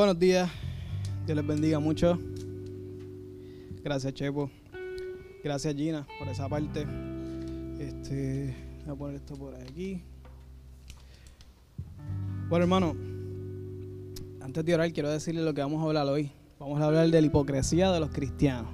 [0.00, 0.50] Buenos días,
[1.26, 2.18] Dios les bendiga mucho.
[3.84, 4.50] Gracias, Chepo.
[5.44, 6.86] Gracias, Gina, por esa parte.
[7.78, 8.56] Este,
[8.86, 10.02] voy a poner esto por aquí.
[12.48, 12.96] Bueno, hermano,
[14.40, 16.30] antes de orar, quiero decirle lo que vamos a hablar hoy.
[16.58, 18.72] Vamos a hablar de la hipocresía de los cristianos.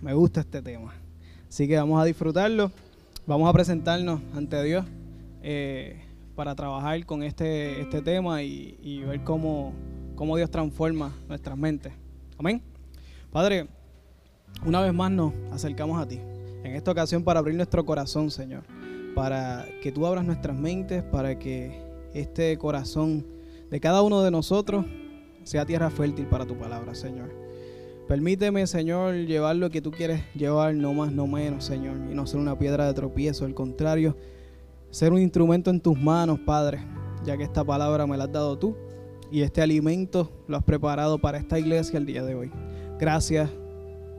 [0.00, 0.94] Me gusta este tema.
[1.50, 2.72] Así que vamos a disfrutarlo.
[3.26, 4.86] Vamos a presentarnos ante Dios
[5.42, 6.00] eh,
[6.34, 9.74] para trabajar con este, este tema y ver cómo,
[10.14, 11.92] cómo Dios transforma nuestras mentes.
[12.38, 12.62] Amén.
[13.30, 13.68] Padre,
[14.64, 16.20] una vez más nos acercamos a ti.
[16.62, 18.64] En esta ocasión para abrir nuestro corazón, Señor.
[19.14, 21.82] Para que tú abras nuestras mentes, para que
[22.14, 23.26] este corazón
[23.70, 24.86] de cada uno de nosotros
[25.42, 27.34] sea tierra fértil para tu palabra, Señor.
[28.08, 32.26] Permíteme, Señor, llevar lo que tú quieres llevar, no más, no menos, Señor, y no
[32.26, 34.16] ser una piedra de tropiezo, al contrario,
[34.90, 36.80] ser un instrumento en tus manos, Padre,
[37.24, 38.76] ya que esta palabra me la has dado tú
[39.30, 42.50] y este alimento lo has preparado para esta iglesia el día de hoy.
[42.98, 43.50] Gracias,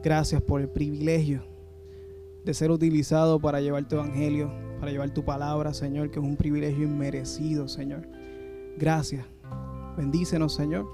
[0.03, 1.43] gracias por el privilegio
[2.43, 6.35] de ser utilizado para llevar tu evangelio, para llevar tu palabra, Señor, que es un
[6.35, 8.07] privilegio inmerecido, Señor.
[8.77, 9.25] Gracias.
[9.97, 10.85] Bendícenos, Señor,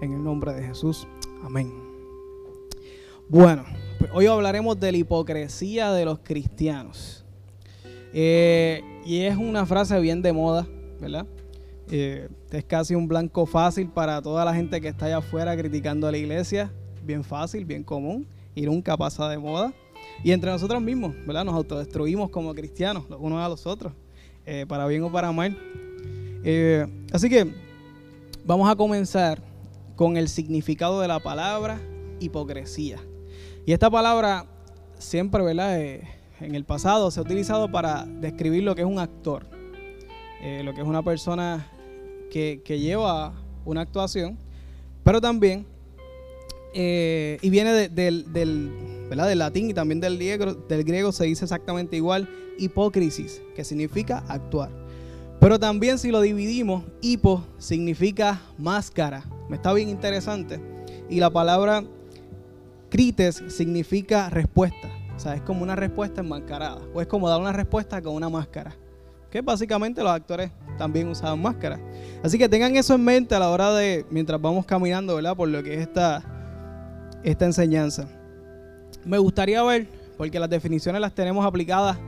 [0.00, 1.06] en el nombre de Jesús.
[1.44, 1.72] Amén.
[3.28, 3.64] Bueno,
[3.98, 7.24] pues hoy hablaremos de la hipocresía de los cristianos.
[8.12, 10.66] Eh, y es una frase bien de moda,
[11.00, 11.26] ¿verdad?
[11.90, 16.06] Eh, es casi un blanco fácil para toda la gente que está allá afuera criticando
[16.06, 16.72] a la iglesia.
[17.04, 19.72] Bien fácil, bien común y nunca pasa de moda.
[20.24, 21.44] Y entre nosotros mismos, ¿verdad?
[21.44, 23.92] Nos autodestruimos como cristianos, los unos a los otros,
[24.44, 25.56] eh, para bien o para mal.
[27.12, 27.52] así que
[28.44, 29.42] vamos a comenzar
[29.96, 31.80] con el significado de la palabra
[32.20, 32.98] hipocresía.
[33.64, 34.46] Y esta palabra
[34.98, 35.80] siempre, ¿verdad?
[35.80, 36.02] Eh,
[36.40, 39.46] en el pasado se ha utilizado para describir lo que es un actor,
[40.42, 41.66] eh, lo que es una persona
[42.30, 43.32] que, lleva
[43.64, 44.36] una actuación,
[45.02, 45.66] pero también,
[46.74, 48.72] eh, y viene del, del,
[49.08, 52.28] del latín y también del griego, del griego se dice exactamente igual,
[52.58, 54.70] hipócrisis, que significa actuar.
[55.40, 59.24] Pero también si lo dividimos, hipo significa máscara.
[59.48, 60.60] Me está bien interesante.
[61.08, 61.84] Y la palabra
[62.90, 64.90] Crites significa respuesta.
[65.14, 66.80] O sea, es como una respuesta enmascarada.
[66.94, 68.74] O es como dar una respuesta con una máscara.
[69.30, 71.80] Que básicamente los actores también usaban máscara.
[72.22, 75.36] Así que tengan eso en mente a la hora de, mientras vamos caminando, ¿verdad?
[75.36, 76.22] Por lo que es esta,
[77.22, 78.08] esta enseñanza.
[79.04, 79.86] Me gustaría ver,
[80.16, 81.98] porque las definiciones las tenemos aplicadas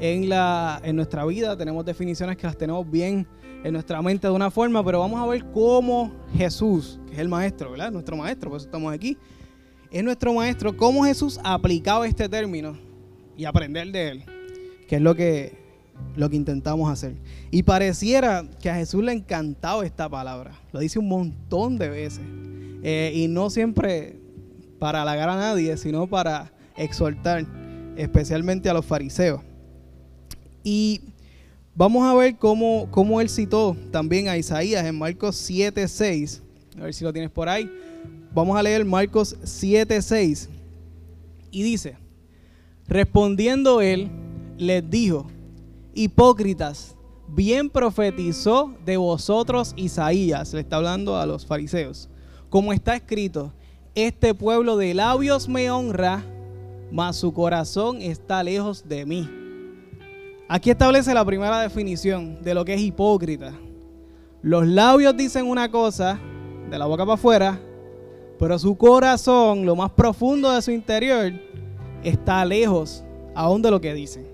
[0.00, 3.26] en, la, en nuestra vida, tenemos definiciones que las tenemos bien
[3.64, 7.28] en nuestra mente de una forma, pero vamos a ver cómo Jesús, que es el
[7.28, 7.90] maestro, ¿verdad?
[7.90, 9.16] Nuestro maestro, por eso estamos aquí,
[9.90, 12.78] es nuestro maestro, cómo Jesús aplicaba este término
[13.36, 14.24] y aprender de él,
[14.86, 15.65] que es lo que,
[16.14, 17.16] lo que intentamos hacer.
[17.50, 22.24] Y pareciera que a Jesús le encantaba esta palabra, lo dice un montón de veces,
[22.82, 24.18] eh, y no siempre
[24.78, 27.46] para halagar a nadie, sino para exhortar,
[27.96, 29.40] especialmente a los fariseos.
[30.62, 31.00] Y
[31.74, 36.42] vamos a ver cómo, cómo él citó también a Isaías en Marcos 7, 6.
[36.78, 37.70] A ver si lo tienes por ahí.
[38.36, 40.50] Vamos a leer Marcos 7:6.
[41.50, 41.96] Y dice,
[42.86, 44.10] respondiendo él,
[44.58, 45.26] les dijo,
[45.96, 46.94] hipócritas,
[47.26, 52.08] bien profetizó de vosotros Isaías, le está hablando a los fariseos,
[52.50, 53.52] como está escrito,
[53.94, 56.22] este pueblo de labios me honra,
[56.92, 59.28] mas su corazón está lejos de mí.
[60.48, 63.52] Aquí establece la primera definición de lo que es hipócrita.
[64.42, 66.20] Los labios dicen una cosa,
[66.70, 67.60] de la boca para afuera,
[68.38, 71.32] pero su corazón, lo más profundo de su interior,
[72.04, 73.02] está lejos
[73.34, 74.26] aún de lo que dicen.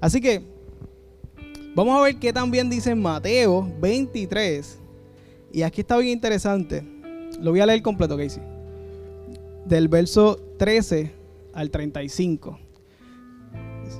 [0.00, 0.55] Así que
[1.76, 4.78] vamos a ver qué también dice Mateo 23.
[5.52, 6.82] Y aquí está bien interesante.
[7.38, 8.42] Lo voy a leer completo, Casey.
[9.66, 11.12] Del verso 13
[11.52, 12.58] al 35.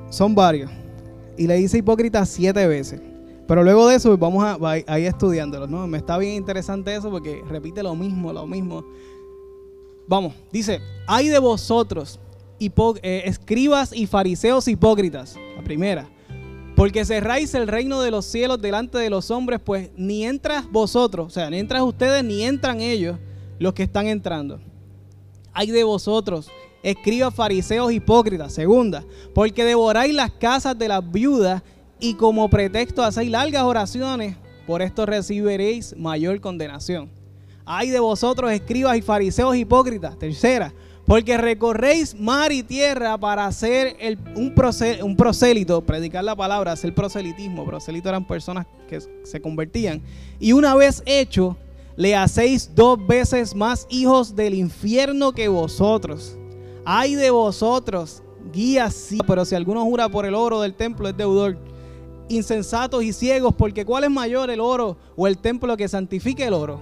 [0.09, 0.71] Son varios.
[1.37, 3.01] Y le dice hipócrita siete veces.
[3.47, 5.67] Pero luego de eso vamos a, ir estudiándolo.
[5.67, 5.87] ¿no?
[5.87, 8.85] Me está bien interesante eso porque repite lo mismo, lo mismo.
[10.09, 12.19] Vamos, dice, hay de vosotros,
[12.59, 15.37] eh, escribas y fariseos hipócritas.
[15.57, 16.16] La primera.
[16.87, 21.27] Porque cerráis el reino de los cielos delante de los hombres, pues ni entras vosotros,
[21.27, 23.19] o sea, ni entras ustedes, ni entran ellos
[23.59, 24.61] los que están entrando.
[25.53, 26.49] Hay de vosotros,
[26.85, 28.53] escribas fariseos hipócritas.
[28.53, 29.05] Segunda,
[29.35, 31.65] porque devoráis las casas de las viudas
[31.99, 37.11] y como pretexto hacéis largas oraciones, por esto recibiréis mayor condenación.
[37.65, 40.17] Ay de vosotros, escribas y fariseos hipócritas.
[40.17, 40.73] Tercera,
[41.07, 43.97] porque recorréis mar y tierra para hacer
[44.35, 44.53] un,
[45.03, 47.65] un, prosélito, predicar la palabra, hacer proselitismo.
[47.65, 50.03] Prosélito eran personas que se convertían.
[50.41, 51.57] Y una vez hecho,
[51.97, 56.37] le hacéis dos veces más hijos del infierno que vosotros.
[56.85, 61.17] Ay de vosotros, guías sí, pero si alguno jura por el oro del templo es
[61.17, 61.57] deudor.
[62.29, 66.55] Insensatos y ciegos, porque ¿cuál es mayor el oro o el templo que santifique el
[66.55, 66.81] oro?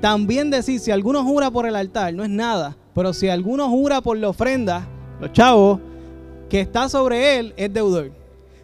[0.00, 4.00] También decir, si alguno jura por el altar, no es nada, pero si alguno jura
[4.00, 4.88] por la ofrenda,
[5.20, 5.80] los chavos,
[6.48, 8.10] que está sobre él, es deudor.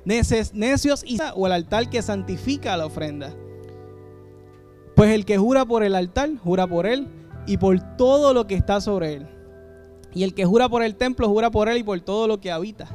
[0.07, 3.35] Necios y o el altar que santifica la ofrenda.
[4.97, 7.09] Pues el que jura por el altar, jura por él
[7.47, 9.27] y por todo lo que está sobre él.
[10.15, 12.51] Y el que jura por el templo, jura por él y por todo lo que
[12.51, 12.89] habita.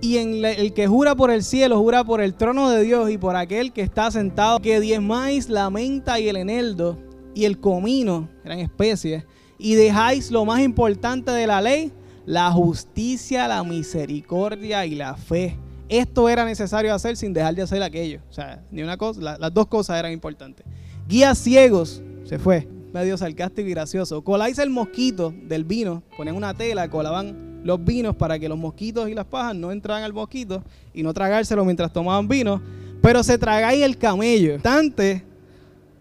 [0.00, 3.36] Y el que jura por el cielo, jura por el trono de Dios y por
[3.36, 6.98] aquel que está sentado, que diezmáis la menta y el eneldo
[7.34, 9.24] y el comino, eran especies,
[9.62, 11.92] y dejáis lo más importante de la ley,
[12.26, 15.56] la justicia, la misericordia y la fe.
[15.88, 18.20] Esto era necesario hacer sin dejar de hacer aquello.
[18.28, 20.66] O sea, ni una cosa, las dos cosas eran importantes.
[21.06, 24.24] Guías ciegos, se fue, medio sarcástico y gracioso.
[24.24, 29.08] Coláis el mosquito del vino, ponen una tela, colaban los vinos para que los mosquitos
[29.08, 32.60] y las pajas no entraran al mosquito y no tragárselo mientras tomaban vino,
[33.00, 34.58] pero se tragáis el camello.
[34.60, 35.24] Tante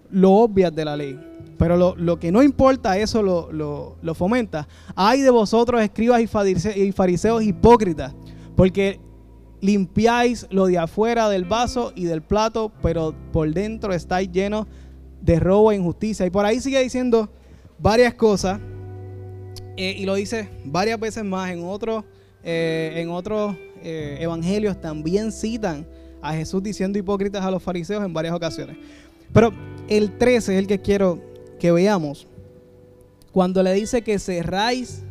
[0.09, 1.30] lo obvias de la ley.
[1.61, 3.51] Pero lo, que no importa, eso lo,
[4.01, 4.67] lo, fomenta.
[4.95, 8.15] Hay de vosotros, escribas y fariseos hipócritas,
[8.55, 8.99] porque
[9.61, 14.65] limpiáis lo de afuera del vaso y del plato, pero por dentro estáis llenos
[15.21, 16.25] de robo e injusticia.
[16.25, 17.29] Y por ahí sigue diciendo
[17.77, 18.59] varias cosas,
[19.77, 22.03] eh, y lo dice varias veces más en otros
[22.43, 25.85] eh, en otros eh, evangelios también citan
[26.23, 28.77] a Jesús diciendo hipócritas a los fariseos en varias ocasiones.
[29.31, 29.53] Pero
[29.87, 31.30] el 13 es el que quiero
[31.61, 32.25] que veamos.
[33.31, 35.03] Cuando le dice que cerráis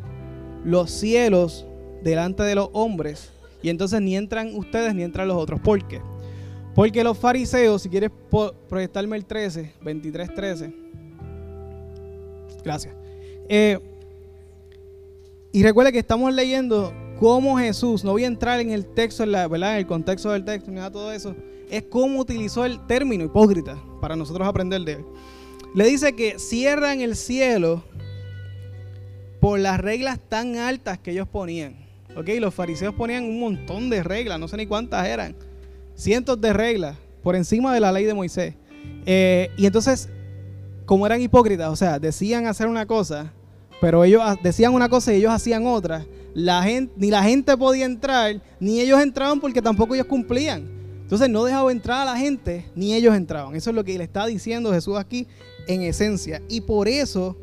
[0.64, 1.64] los cielos
[2.02, 3.31] delante de los hombres
[3.62, 5.61] y entonces ni entran ustedes ni entran los otros.
[5.61, 6.02] ¿Por qué?
[6.75, 8.11] Porque los fariseos, si quieres
[8.69, 10.75] proyectarme el 13, 23, 13.
[12.64, 12.94] Gracias.
[13.49, 13.79] Eh,
[15.52, 19.31] y recuerde que estamos leyendo cómo Jesús, no voy a entrar en el texto, en,
[19.31, 19.75] ¿verdad?
[19.75, 21.32] en el contexto del texto, ni nada todo eso,
[21.70, 25.05] es cómo utilizó el término hipócrita para nosotros aprender de él.
[25.75, 27.84] Le dice que cierran el cielo
[29.40, 31.76] por las reglas tan altas que ellos ponían.
[32.17, 32.28] ¿Ok?
[32.40, 35.37] Los fariseos ponían un montón de reglas, no sé ni cuántas eran.
[35.94, 38.55] Cientos de reglas por encima de la ley de Moisés.
[39.06, 40.08] Eh, y entonces,
[40.87, 43.32] como eran hipócritas, o sea, decían hacer una cosa,
[43.81, 46.05] pero ellos decían una cosa y ellos hacían otra.
[46.34, 50.69] Ni la gente podía entrar, ni ellos entraban porque tampoco ellos cumplían.
[51.02, 53.55] Entonces no dejaba entrar a la gente, ni ellos entraban.
[53.56, 55.26] Eso es lo que le está diciendo Jesús aquí
[55.66, 56.42] en esencia.
[56.48, 57.36] Y por eso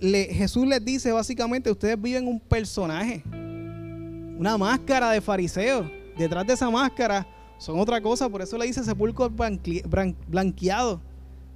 [0.00, 5.88] Jesús les dice básicamente, ustedes viven un personaje, una máscara de fariseo.
[6.18, 7.26] Detrás de esa máscara
[7.58, 11.00] son otra cosa, por eso le dice sepulcro blanqueado.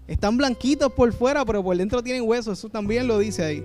[0.07, 2.59] Están blanquitos por fuera, pero por dentro tienen huesos.
[2.59, 3.65] Eso también lo dice ahí.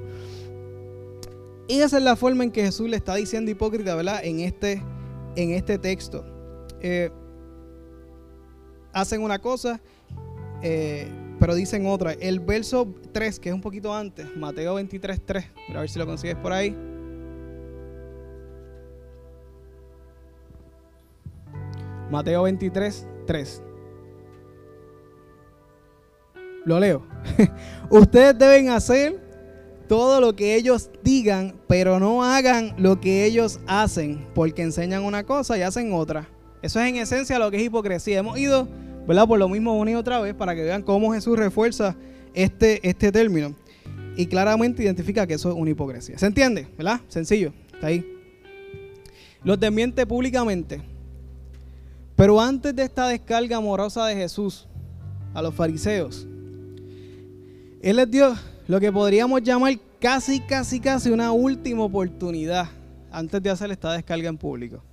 [1.68, 4.26] Esa es la forma en que Jesús le está diciendo hipócrita, ¿verdad?
[4.26, 4.82] En este,
[5.36, 6.26] en este texto.
[6.82, 7.12] Eh,
[8.92, 9.80] hacen una cosa,
[10.64, 11.08] eh,
[11.42, 12.14] pero dicen otra.
[12.14, 15.46] El verso 3, que es un poquito antes, Mateo 23, 3.
[15.76, 16.78] A ver si lo consigues por ahí.
[22.12, 23.64] Mateo 23, 3.
[26.64, 27.08] Lo leo.
[27.90, 29.20] Ustedes deben hacer
[29.88, 35.24] todo lo que ellos digan, pero no hagan lo que ellos hacen, porque enseñan una
[35.24, 36.30] cosa y hacen otra.
[36.62, 38.20] Eso es en esencia lo que es hipocresía.
[38.20, 38.68] Hemos ido,
[39.08, 39.28] ¿verdad?
[39.28, 41.96] Por lo mismo una y otra vez para que vean cómo Jesús refuerza
[42.34, 43.56] este, este término.
[44.16, 46.18] Y claramente identifica que eso es una hipocresía.
[46.18, 46.68] ¿Se entiende?
[46.78, 47.02] ¿Verdad?
[47.08, 47.54] Sencillo.
[47.74, 48.06] Está ahí.
[49.44, 50.82] Los desmiente públicamente.
[52.16, 54.68] Pero antes de esta descarga amorosa de Jesús
[55.34, 56.28] a los fariseos,
[57.82, 58.36] él les dio
[58.68, 62.70] lo que podríamos llamar casi, casi, casi una última oportunidad
[63.12, 64.84] antes de hacer esta descarga en público.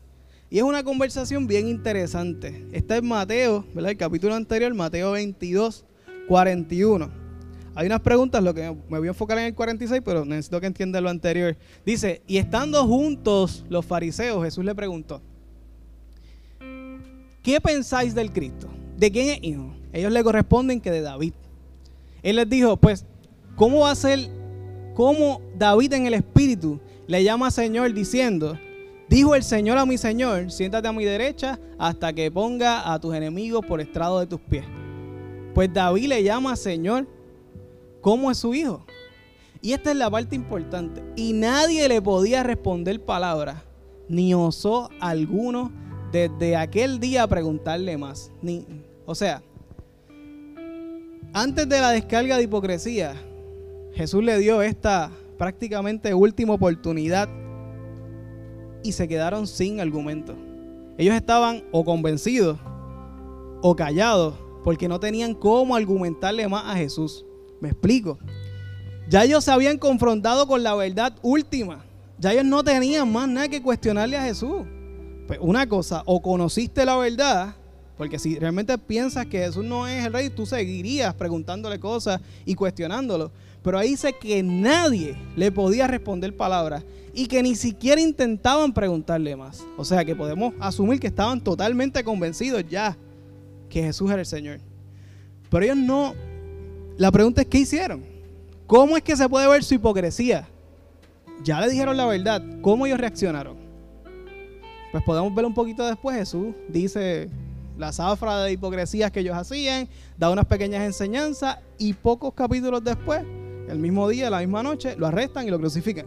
[0.50, 2.66] Y es una conversación bien interesante.
[2.72, 3.90] Está en Mateo, ¿verdad?
[3.90, 5.84] El capítulo anterior, Mateo 22,
[6.26, 7.10] 41.
[7.74, 10.66] Hay unas preguntas, lo que me voy a enfocar en el 46, pero necesito que
[10.66, 11.56] entiendan lo anterior.
[11.84, 15.20] Dice, y estando juntos los fariseos, Jesús le preguntó,
[17.42, 18.68] ¿qué pensáis del Cristo?
[18.96, 19.74] ¿De quién es hijo?
[19.92, 21.34] Ellos le corresponden que de David.
[22.22, 23.04] Él les dijo, pues,
[23.54, 24.30] ¿cómo va a ser,
[24.94, 28.58] cómo David en el Espíritu le llama Señor diciendo,
[29.08, 33.14] dijo el Señor a mi Señor, siéntate a mi derecha hasta que ponga a tus
[33.14, 34.64] enemigos por estrado de tus pies?
[35.54, 37.06] Pues David le llama Señor,
[38.00, 38.84] ¿cómo es su hijo?
[39.60, 41.02] Y esta es la parte importante.
[41.16, 43.64] Y nadie le podía responder palabra,
[44.08, 45.72] ni osó alguno
[46.12, 48.30] desde aquel día preguntarle más.
[48.40, 48.64] Ni,
[49.04, 49.42] o sea,
[51.34, 53.14] Antes de la descarga de hipocresía,
[53.92, 57.28] Jesús le dio esta prácticamente última oportunidad
[58.82, 60.34] y se quedaron sin argumento.
[60.96, 62.58] Ellos estaban o convencidos
[63.62, 67.24] o callados porque no tenían cómo argumentarle más a Jesús.
[67.60, 68.18] Me explico.
[69.08, 71.84] Ya ellos se habían confrontado con la verdad última.
[72.18, 74.66] Ya ellos no tenían más nada que cuestionarle a Jesús.
[75.26, 77.54] Pues una cosa, o conociste la verdad,
[77.98, 82.54] porque si realmente piensas que Jesús no es el rey, tú seguirías preguntándole cosas y
[82.54, 83.32] cuestionándolo.
[83.62, 89.34] Pero ahí dice que nadie le podía responder palabras y que ni siquiera intentaban preguntarle
[89.34, 89.64] más.
[89.76, 92.96] O sea que podemos asumir que estaban totalmente convencidos ya
[93.68, 94.60] que Jesús era el Señor.
[95.50, 96.14] Pero ellos no.
[96.98, 98.04] La pregunta es: ¿qué hicieron?
[98.68, 100.48] ¿Cómo es que se puede ver su hipocresía?
[101.42, 102.42] Ya le dijeron la verdad.
[102.60, 103.56] ¿Cómo ellos reaccionaron?
[104.92, 106.16] Pues podemos ver un poquito después.
[106.16, 107.28] Jesús dice
[107.78, 113.22] la zafra de hipocresías que ellos hacían, da unas pequeñas enseñanzas y pocos capítulos después,
[113.68, 116.06] el mismo día, la misma noche, lo arrestan y lo crucifican.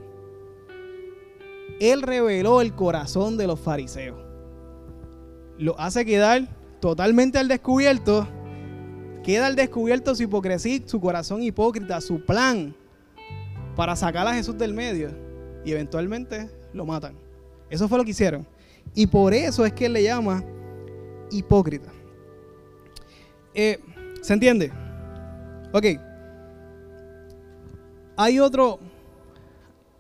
[1.80, 4.20] Él reveló el corazón de los fariseos.
[5.58, 6.48] Lo hace quedar
[6.80, 8.28] totalmente al descubierto.
[9.24, 12.76] Queda al descubierto su hipocresía, su corazón hipócrita, su plan
[13.76, 15.12] para sacar a Jesús del medio.
[15.64, 17.16] Y eventualmente lo matan.
[17.70, 18.46] Eso fue lo que hicieron.
[18.94, 20.44] Y por eso es que él le llama
[21.32, 21.92] hipócrita.
[23.54, 23.80] Eh,
[24.22, 24.72] ¿Se entiende?
[25.74, 25.86] Ok.
[28.18, 28.80] Hay otro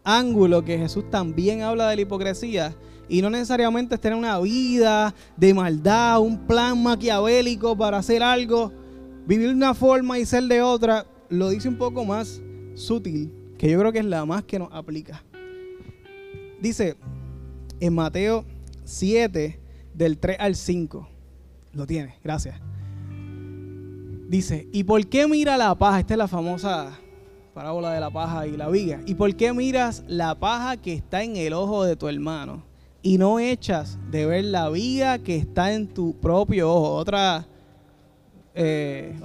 [0.03, 2.75] ángulo que Jesús también habla de la hipocresía
[3.07, 8.71] y no necesariamente es tener una vida de maldad, un plan maquiavélico para hacer algo,
[9.25, 11.05] vivir de una forma y ser de otra.
[11.29, 12.41] Lo dice un poco más
[12.75, 15.23] sutil, que yo creo que es la más que nos aplica.
[16.61, 16.95] Dice
[17.79, 18.45] en Mateo
[18.85, 19.59] 7,
[19.93, 21.10] del 3 al 5.
[21.73, 22.59] Lo tiene, gracias.
[24.27, 25.99] Dice, ¿y por qué mira la paja?
[25.99, 26.97] Esta es la famosa
[27.53, 29.01] parábola de la paja y la viga.
[29.05, 32.63] ¿Y por qué miras la paja que está en el ojo de tu hermano
[33.01, 36.93] y no echas de ver la viga que está en tu propio ojo?
[36.93, 37.45] Otra,
[38.55, 39.15] eh,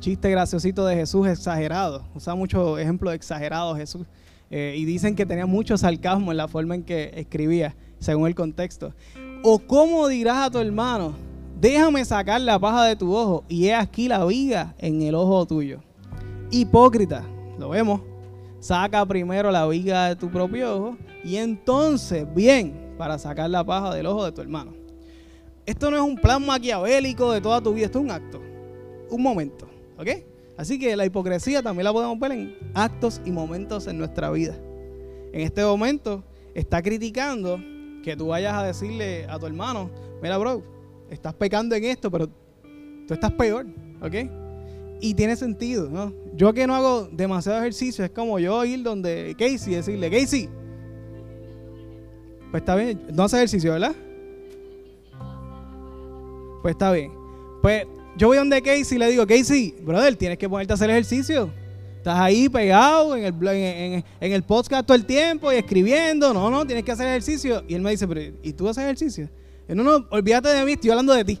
[0.00, 2.04] chiste graciosito de Jesús exagerado.
[2.14, 4.06] Usa muchos ejemplos exagerados Jesús.
[4.50, 8.34] Eh, y dicen que tenía mucho sarcasmo en la forma en que escribía, según el
[8.34, 8.94] contexto.
[9.42, 11.14] ¿O cómo dirás a tu hermano,
[11.62, 15.46] déjame sacar la paja de tu ojo y he aquí la viga en el ojo
[15.46, 15.80] tuyo?
[16.50, 17.24] Hipócrita,
[17.56, 18.00] lo vemos.
[18.58, 23.94] Saca primero la viga de tu propio ojo y entonces, bien, para sacar la paja
[23.94, 24.72] del ojo de tu hermano.
[25.64, 28.40] Esto no es un plan maquiavélico de toda tu vida, esto es un acto,
[29.08, 30.08] un momento, ¿ok?
[30.56, 34.56] Así que la hipocresía también la podemos ver en actos y momentos en nuestra vida.
[35.32, 37.60] En este momento está criticando
[38.02, 39.90] que tú vayas a decirle a tu hermano,
[40.20, 40.71] mira bro,
[41.12, 42.28] estás pecando en esto, pero
[43.06, 43.66] tú estás peor,
[44.00, 44.14] ¿ok?
[45.00, 46.12] Y tiene sentido, ¿no?
[46.34, 50.48] Yo que no hago demasiado ejercicio, es como yo ir donde Casey y decirle, Casey,
[52.50, 53.94] pues está bien, no hace ejercicio, ¿verdad?
[56.62, 57.12] Pues está bien.
[57.60, 57.84] Pues
[58.16, 61.50] yo voy donde Casey y le digo, Casey, brother, tienes que ponerte a hacer ejercicio.
[61.96, 66.34] Estás ahí pegado en el, en, en, el podcast todo el tiempo y escribiendo.
[66.34, 67.62] No, no, tienes que hacer ejercicio.
[67.68, 68.08] Y él me dice,
[68.42, 69.28] ¿y tú haces ejercicio?
[69.68, 71.40] No, no, olvídate de mí, estoy hablando de ti.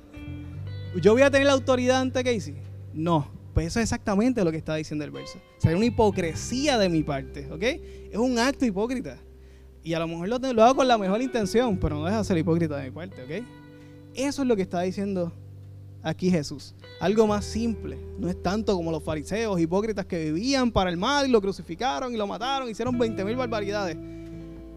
[1.00, 2.54] ¿Yo voy a tener la autoridad ante Casey?
[2.92, 3.42] No.
[3.54, 5.38] Pues eso es exactamente lo que está diciendo el verso.
[5.58, 7.62] O sea, una hipocresía de mi parte, ¿ok?
[8.10, 9.18] Es un acto hipócrita.
[9.84, 12.38] Y a lo mejor lo, hago con la mejor intención, pero no deja de ser
[12.38, 13.44] hipócrita de mi parte, ¿ok?
[14.14, 15.32] Eso es lo que está diciendo
[16.02, 16.74] aquí Jesús.
[17.00, 17.98] Algo más simple.
[18.18, 22.14] No es tanto como los fariseos hipócritas que vivían para el mal y lo crucificaron
[22.14, 23.96] y lo mataron, hicieron 20 mil barbaridades.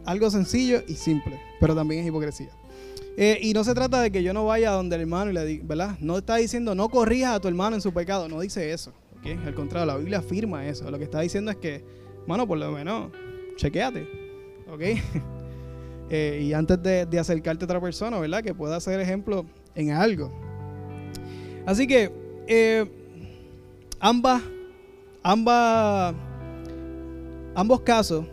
[0.06, 2.50] Algo sencillo y simple, pero también es hipocresía.
[3.17, 5.45] Eh, y no se trata de que yo no vaya donde el hermano y le
[5.45, 5.98] diga, ¿verdad?
[6.00, 8.91] No está diciendo no corrijas a tu hermano en su pecado, no dice eso.
[9.19, 9.39] ¿okay?
[9.45, 10.89] Al contrario, la Biblia afirma eso.
[10.91, 11.84] Lo que está diciendo es que,
[12.22, 13.12] hermano, por lo menos,
[13.57, 14.07] chequeate.
[14.69, 14.81] ¿Ok?
[16.07, 18.43] Eh, y antes de, acercarte a otra persona, ¿verdad?
[18.43, 19.43] Que pueda ser ejemplo
[19.74, 20.31] en algo.
[21.65, 22.12] Así que
[22.45, 22.86] eh,
[24.00, 24.43] ambas,
[25.24, 26.13] ambas,
[27.55, 28.27] ambos casos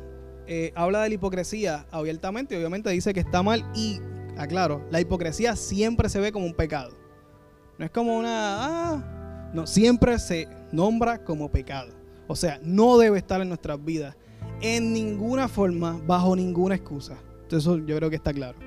[0.74, 4.00] habla de la hipocresía abiertamente, obviamente dice que está mal y,
[4.36, 6.92] aclaro, la hipocresía siempre se ve como un pecado.
[7.78, 11.92] No es como una, ah, no, siempre se nombra como pecado.
[12.28, 14.16] O sea, no debe estar en nuestras vidas
[14.60, 17.16] en ninguna forma, bajo ninguna excusa.
[17.42, 18.58] Entonces eso yo creo que está claro.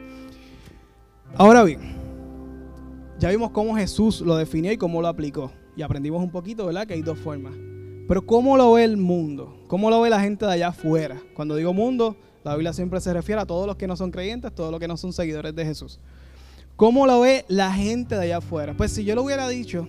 [1.35, 1.79] Ahora bien,
[3.17, 5.51] ya vimos cómo Jesús lo definió y cómo lo aplicó.
[5.75, 6.85] Y aprendimos un poquito, ¿verdad?
[6.85, 7.53] Que hay dos formas.
[8.07, 9.57] Pero ¿cómo lo ve el mundo?
[9.67, 11.21] ¿Cómo lo ve la gente de allá afuera?
[11.33, 12.15] Cuando digo mundo,
[12.45, 14.87] la Biblia siempre se refiere a todos los que no son creyentes, todos los que
[14.87, 15.99] no son seguidores de Jesús.
[16.75, 18.75] ¿Cómo lo ve la gente de allá afuera?
[18.77, 19.87] Pues si yo lo hubiera dicho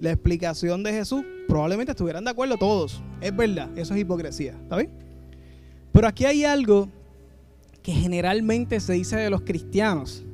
[0.00, 3.00] la explicación de Jesús, probablemente estuvieran de acuerdo todos.
[3.20, 4.90] Es verdad, eso es hipocresía, ¿está bien?
[5.92, 6.88] Pero aquí hay algo
[7.84, 10.24] que generalmente se dice de los cristianos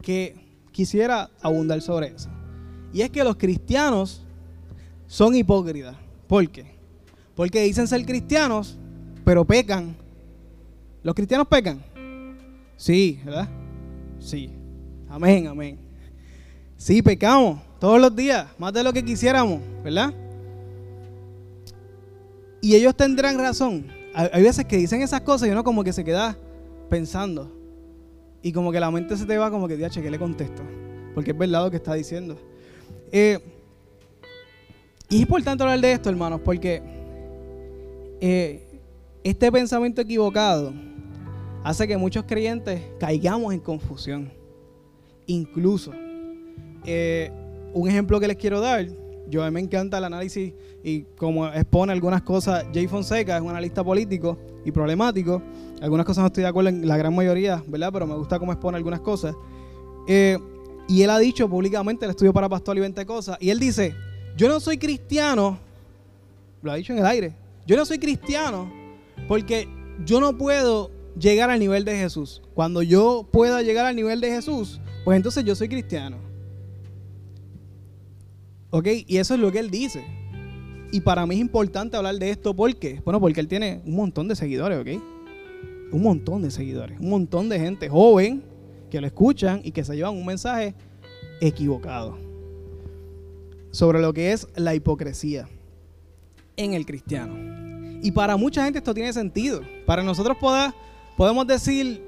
[0.00, 0.36] que
[0.70, 2.28] quisiera abundar sobre eso.
[2.92, 4.22] Y es que los cristianos
[5.08, 5.96] son hipócritas.
[6.28, 6.66] ¿Por qué?
[7.34, 8.78] Porque dicen ser cristianos,
[9.24, 9.96] pero pecan.
[11.02, 11.82] ¿Los cristianos pecan?
[12.76, 13.48] Sí, ¿verdad?
[14.18, 14.50] Sí.
[15.08, 15.78] Amén, amén.
[16.76, 20.12] Sí, pecamos todos los días, más de lo que quisiéramos, ¿verdad?
[22.60, 23.86] Y ellos tendrán razón.
[24.14, 26.36] Hay veces que dicen esas cosas y uno como que se queda
[26.88, 27.50] pensando.
[28.42, 30.62] Y como que la mente se te va como que, diache, ¿qué le contesto?
[31.14, 32.36] Porque es verdad lo que está diciendo.
[33.10, 33.38] Eh,
[35.08, 36.82] y es importante hablar de esto, hermanos, porque
[38.20, 38.71] eh,
[39.24, 40.72] este pensamiento equivocado
[41.62, 44.32] hace que muchos creyentes caigamos en confusión.
[45.26, 45.92] Incluso,
[46.84, 47.30] eh,
[47.72, 48.86] un ejemplo que les quiero dar,
[49.28, 50.52] yo a mí me encanta el análisis
[50.82, 55.40] y como expone algunas cosas, Jay Fonseca es un analista político y problemático.
[55.80, 57.90] Algunas cosas no estoy de acuerdo en la gran mayoría, ¿verdad?
[57.92, 59.34] Pero me gusta cómo expone algunas cosas.
[60.08, 60.38] Eh,
[60.88, 63.94] y él ha dicho públicamente, el estudio para pastor y 20 cosas, y él dice,
[64.36, 65.58] yo no soy cristiano,
[66.60, 67.32] lo ha dicho en el aire,
[67.64, 68.81] yo no soy cristiano
[69.28, 69.68] porque
[70.04, 72.42] yo no puedo llegar al nivel de Jesús.
[72.54, 76.16] Cuando yo pueda llegar al nivel de Jesús, pues entonces yo soy cristiano.
[78.70, 78.88] ¿Ok?
[79.06, 80.04] Y eso es lo que él dice.
[80.92, 82.54] Y para mí es importante hablar de esto.
[82.54, 83.00] ¿Por qué?
[83.04, 85.02] Bueno, porque él tiene un montón de seguidores, ¿ok?
[85.92, 86.98] Un montón de seguidores.
[87.00, 88.42] Un montón de gente joven
[88.90, 90.74] que lo escuchan y que se llevan un mensaje
[91.40, 92.16] equivocado
[93.70, 95.48] sobre lo que es la hipocresía
[96.56, 97.51] en el cristiano.
[98.02, 99.62] Y para mucha gente esto tiene sentido.
[99.86, 100.36] Para nosotros
[101.16, 102.02] podemos decir,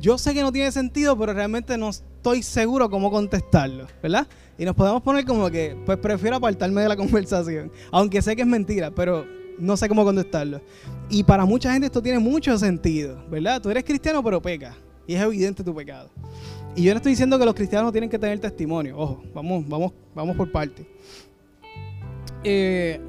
[0.00, 4.26] yo sé que no tiene sentido, pero realmente no estoy seguro cómo contestarlo, ¿verdad?
[4.58, 8.42] Y nos podemos poner como que, pues prefiero apartarme de la conversación, aunque sé que
[8.42, 9.24] es mentira, pero
[9.58, 10.60] no sé cómo contestarlo.
[11.08, 13.62] Y para mucha gente esto tiene mucho sentido, ¿verdad?
[13.62, 14.74] Tú eres cristiano, pero pecas,
[15.06, 16.10] y es evidente tu pecado.
[16.74, 19.92] Y yo no estoy diciendo que los cristianos tienen que tener testimonio, ojo, vamos, vamos,
[20.14, 20.84] vamos por parte.
[22.42, 23.00] Eh,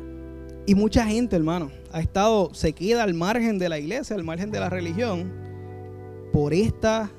[0.66, 4.52] y mucha gente, hermano, ha estado, se queda al margen de la iglesia, al margen
[4.52, 5.32] de la religión,
[6.32, 7.10] por esta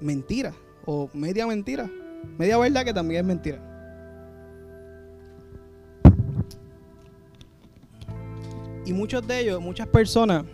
[0.00, 0.54] mentira,
[0.86, 1.90] o media mentira,
[2.38, 3.64] media verdad que también es mentira.
[8.86, 10.44] Y muchos de ellos, muchas personas,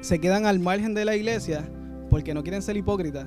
[0.00, 1.68] se quedan al margen de la iglesia
[2.10, 3.26] porque no quieren ser hipócritas.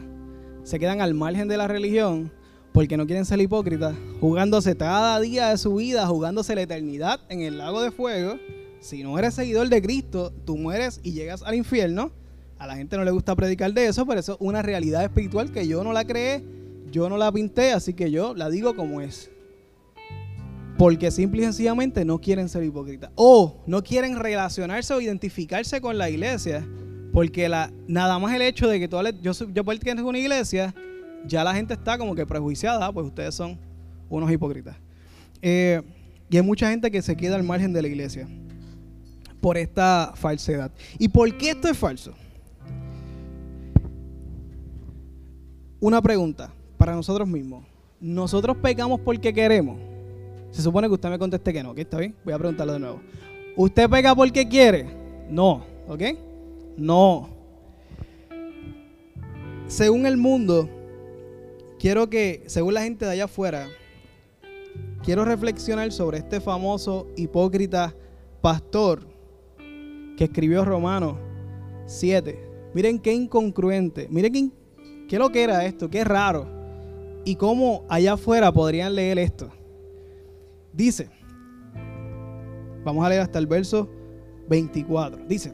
[0.64, 2.30] Se quedan al margen de la religión
[2.74, 7.40] porque no quieren ser hipócritas, jugándose cada día de su vida, jugándose la eternidad en
[7.40, 8.38] el lago de fuego.
[8.86, 12.12] Si no eres seguidor de Cristo, tú mueres y llegas al infierno.
[12.60, 15.52] A la gente no le gusta predicar de eso, pero eso es una realidad espiritual
[15.52, 16.44] que yo no la creé,
[16.92, 19.32] yo no la pinté, así que yo la digo como es.
[20.78, 23.10] Porque simple y sencillamente no quieren ser hipócritas.
[23.16, 26.64] O no quieren relacionarse o identificarse con la iglesia.
[27.12, 30.76] Porque la, nada más el hecho de que tú, yo, yo pertenezco a una iglesia,
[31.26, 33.58] ya la gente está como que prejuiciada, pues ustedes son
[34.10, 34.76] unos hipócritas.
[35.42, 35.82] Eh,
[36.30, 38.28] y hay mucha gente que se queda al margen de la iglesia
[39.46, 40.72] por esta falsedad.
[40.98, 42.16] ¿Y por qué esto es falso?
[45.80, 47.64] Una pregunta para nosotros mismos.
[48.00, 49.78] ¿Nosotros pecamos porque queremos?
[50.50, 51.78] Se supone que usted me conteste que no, ¿ok?
[51.78, 52.16] ¿Está bien?
[52.26, 53.02] Voy a preguntarlo de nuevo.
[53.56, 54.88] ¿Usted pega porque quiere?
[55.30, 56.02] No, ¿ok?
[56.76, 57.30] No.
[59.68, 60.68] Según el mundo,
[61.78, 63.68] quiero que, según la gente de allá afuera,
[65.04, 67.94] quiero reflexionar sobre este famoso hipócrita
[68.42, 69.14] pastor
[70.16, 71.18] que escribió Romanos
[71.86, 72.72] 7.
[72.74, 74.50] Miren qué incongruente, miren qué,
[75.08, 76.48] qué lo que era esto, qué raro.
[77.24, 79.50] Y cómo allá afuera podrían leer esto.
[80.74, 81.10] Dice,
[82.84, 83.90] vamos a leer hasta el verso
[84.50, 85.26] 24.
[85.26, 85.54] Dice,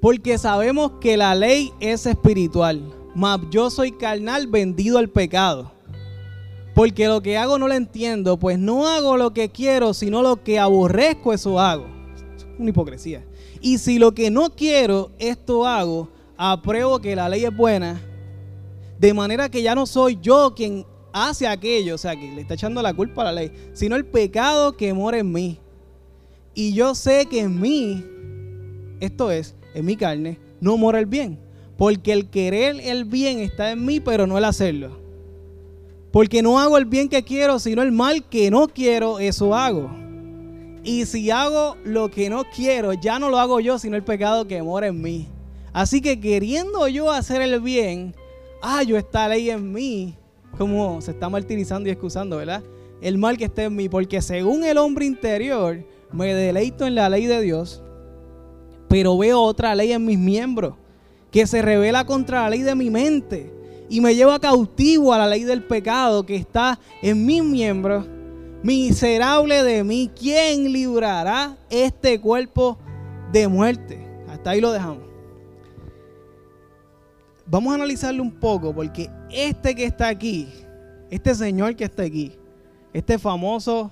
[0.00, 2.82] porque sabemos que la ley es espiritual,
[3.14, 5.72] mas yo soy carnal vendido al pecado.
[6.74, 10.42] Porque lo que hago no lo entiendo, pues no hago lo que quiero, sino lo
[10.42, 11.86] que aborrezco, eso hago.
[12.62, 13.24] Una hipocresía.
[13.60, 18.00] Y si lo que no quiero, esto hago, apruebo que la ley es buena,
[19.00, 22.54] de manera que ya no soy yo quien hace aquello, o sea, que le está
[22.54, 25.58] echando la culpa a la ley, sino el pecado que mora en mí.
[26.54, 28.04] Y yo sé que en mí,
[29.00, 31.40] esto es, en mi carne, no mora el bien.
[31.76, 35.00] Porque el querer el bien está en mí, pero no el hacerlo.
[36.12, 40.01] Porque no hago el bien que quiero, sino el mal que no quiero, eso hago.
[40.84, 44.46] Y si hago lo que no quiero, ya no lo hago yo, sino el pecado
[44.46, 45.28] que mora en mí.
[45.72, 48.14] Así que queriendo yo hacer el bien,
[48.60, 50.14] ah, yo esta ley en mí,
[50.58, 52.62] como se está martirizando y excusando, ¿verdad?
[53.00, 57.08] El mal que está en mí, porque según el hombre interior me deleito en la
[57.08, 57.82] ley de Dios,
[58.88, 60.74] pero veo otra ley en mis miembros
[61.30, 63.50] que se revela contra la ley de mi mente
[63.88, 68.06] y me lleva cautivo a la ley del pecado que está en mis miembros.
[68.62, 72.78] Miserable de mí, ¿quién librará este cuerpo
[73.32, 74.06] de muerte?
[74.28, 75.02] Hasta ahí lo dejamos.
[77.44, 80.48] Vamos a analizarlo un poco porque este que está aquí,
[81.10, 82.32] este señor que está aquí,
[82.92, 83.90] este famoso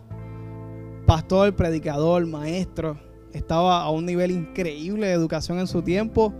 [1.05, 2.97] pastor, predicador, maestro,
[3.33, 6.33] estaba a un nivel increíble de educación en su tiempo,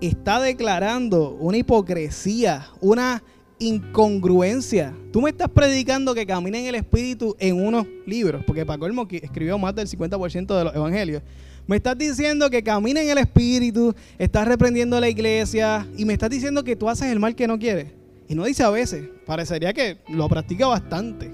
[0.00, 3.22] está declarando una hipocresía, una
[3.58, 4.94] incongruencia.
[5.12, 9.06] Tú me estás predicando que camine en el Espíritu en unos libros, porque Paco Elmo
[9.10, 11.22] escribió más del 50% de los evangelios.
[11.66, 16.12] Me estás diciendo que camine en el Espíritu, estás reprendiendo a la iglesia y me
[16.12, 17.86] estás diciendo que tú haces el mal que no quieres.
[18.28, 21.30] Y no dice a veces, parecería que lo practica bastante.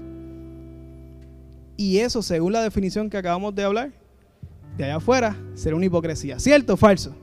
[1.75, 3.91] Y eso, según la definición que acabamos de hablar,
[4.77, 6.39] de allá afuera, será una hipocresía.
[6.39, 7.15] ¿Cierto o falso?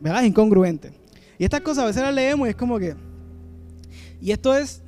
[0.00, 0.22] ¿Verdad?
[0.22, 0.92] Incongruente.
[1.38, 2.94] Y estas cosas a veces las leemos y es como que...
[4.24, 4.80] Y esto es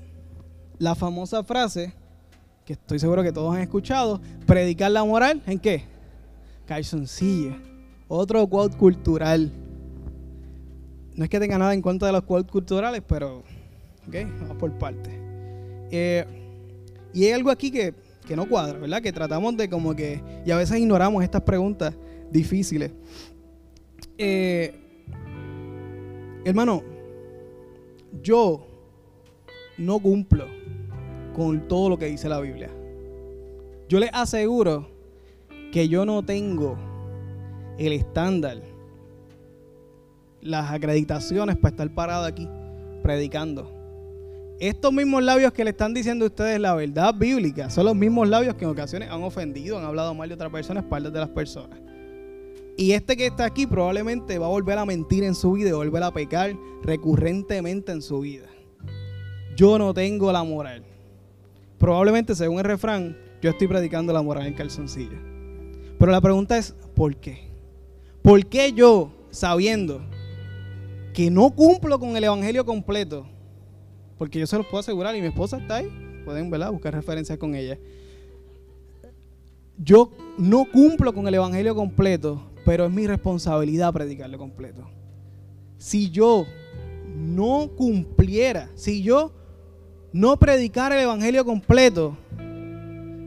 [0.79, 1.93] la famosa frase
[2.65, 5.83] que estoy seguro que todos han escuchado, predicar la moral, ¿en qué?
[6.65, 7.59] Calzoncilla.
[8.09, 9.53] Otro quote cultural.
[11.15, 13.43] No es que tenga nada en contra de los quotes culturales, pero...
[14.09, 14.15] ¿Ok?
[14.41, 15.11] Vamos por parte.
[15.91, 16.25] Eh,
[17.13, 17.93] y hay algo aquí que,
[18.27, 19.03] que no cuadra, ¿verdad?
[19.03, 20.23] Que tratamos de como que...
[20.47, 21.95] Y a veces ignoramos estas preguntas
[22.31, 22.91] difíciles.
[24.17, 24.75] Eh,
[26.47, 26.83] hermano,
[28.23, 28.67] yo
[29.79, 30.47] no cumplo
[31.35, 32.71] con todo lo que dice la Biblia.
[33.89, 34.89] Yo les aseguro
[35.73, 36.77] que yo no tengo
[37.79, 38.63] el estándar,
[40.41, 42.49] las acreditaciones para estar parado aquí
[43.03, 43.73] predicando.
[44.59, 48.27] Estos mismos labios que le están diciendo a ustedes la verdad bíblica son los mismos
[48.27, 51.29] labios que en ocasiones han ofendido, han hablado mal de otras personas, espaldas de las
[51.29, 51.79] personas.
[52.79, 56.03] Y este que está aquí probablemente va a volver a mentir en su vida volver
[56.03, 58.47] a pecar recurrentemente en su vida.
[59.57, 60.85] Yo no tengo la moral.
[61.79, 65.19] Probablemente, según el refrán, yo estoy predicando la moral en calzoncillo.
[65.99, 67.49] Pero la pregunta es, ¿por qué?
[68.23, 70.03] ¿Por qué yo, sabiendo
[71.15, 73.27] que no cumplo con el evangelio completo,
[74.19, 75.89] porque yo se los puedo asegurar y mi esposa está ahí,
[76.25, 76.71] pueden ¿verdad?
[76.71, 77.79] buscar referencias con ella.
[79.79, 84.87] Yo no cumplo con el evangelio completo, pero es mi responsabilidad predicarlo completo.
[85.79, 86.47] Si yo
[87.15, 89.33] no cumpliera, si yo
[90.13, 92.17] no predicar el evangelio completo,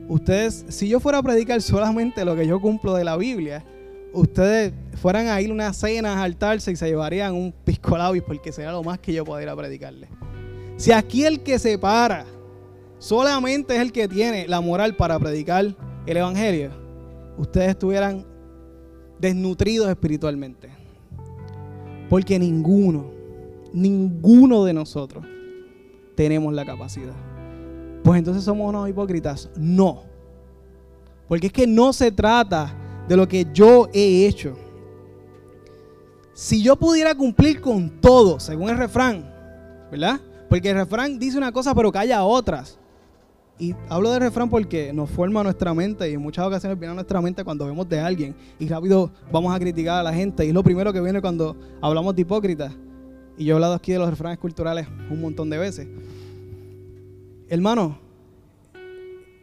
[0.08, 3.64] ustedes, si yo fuera a predicar solamente lo que yo cumplo de la Biblia,
[4.12, 8.52] ustedes fueran a ir a una cena, a saltarse y se llevarían un pisco porque
[8.52, 10.08] sería lo más que yo podría predicarle.
[10.76, 12.24] Si aquí el que se para
[12.98, 16.70] solamente es el que tiene la moral para predicar el evangelio,
[17.38, 18.26] ustedes estuvieran
[19.18, 20.70] desnutridos espiritualmente.
[22.08, 23.10] Porque ninguno,
[23.72, 25.24] ninguno de nosotros
[26.20, 27.14] tenemos la capacidad.
[28.04, 29.48] Pues entonces somos unos hipócritas.
[29.56, 30.02] No.
[31.26, 32.74] Porque es que no se trata
[33.08, 34.54] de lo que yo he hecho.
[36.34, 39.32] Si yo pudiera cumplir con todo, según el refrán,
[39.90, 40.20] ¿verdad?
[40.50, 42.78] Porque el refrán dice una cosa pero calla otras.
[43.58, 46.96] Y hablo del refrán porque nos forma nuestra mente y en muchas ocasiones viene a
[46.96, 50.44] nuestra mente cuando vemos de alguien y rápido vamos a criticar a la gente.
[50.44, 52.74] Y es lo primero que viene cuando hablamos de hipócritas.
[53.40, 55.88] Y yo he hablado aquí de los refranes culturales un montón de veces.
[57.48, 57.98] Hermano,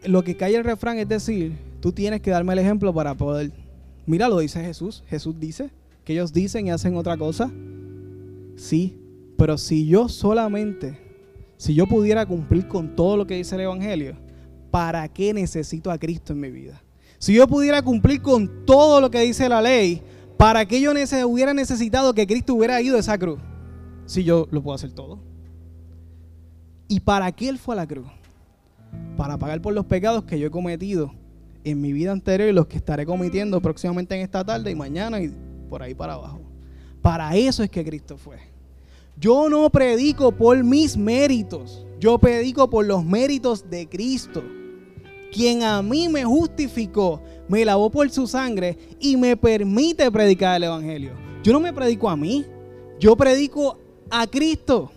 [0.05, 3.51] lo que cae el refrán es decir, tú tienes que darme el ejemplo para poder.
[4.05, 5.03] Mira, lo dice Jesús.
[5.07, 5.71] Jesús dice
[6.03, 7.51] que ellos dicen y hacen otra cosa.
[8.55, 8.99] Sí,
[9.35, 10.99] pero si yo solamente,
[11.57, 14.15] si yo pudiera cumplir con todo lo que dice el Evangelio,
[14.69, 16.83] ¿para qué necesito a Cristo en mi vida?
[17.17, 20.03] Si yo pudiera cumplir con todo lo que dice la ley,
[20.37, 20.91] ¿para qué yo
[21.27, 23.39] hubiera necesitado que Cristo hubiera ido a esa cruz?
[24.07, 25.19] Si yo lo puedo hacer todo?
[26.87, 28.07] ¿Y para qué Él fue a la cruz?
[29.15, 31.13] Para pagar por los pecados que yo he cometido
[31.63, 35.21] en mi vida anterior y los que estaré cometiendo próximamente en esta tarde y mañana
[35.21, 35.31] y
[35.69, 36.39] por ahí para abajo.
[37.01, 38.37] Para eso es que Cristo fue.
[39.19, 44.43] Yo no predico por mis méritos, yo predico por los méritos de Cristo,
[45.31, 50.65] quien a mí me justificó, me lavó por su sangre y me permite predicar el
[50.65, 51.11] Evangelio.
[51.43, 52.45] Yo no me predico a mí,
[52.99, 53.77] yo predico
[54.09, 54.91] a Cristo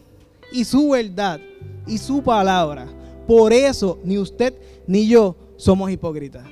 [0.53, 1.41] y su verdad
[1.87, 2.87] y su palabra.
[3.27, 4.55] Por eso ni usted
[4.87, 6.47] ni yo somos hipócritas.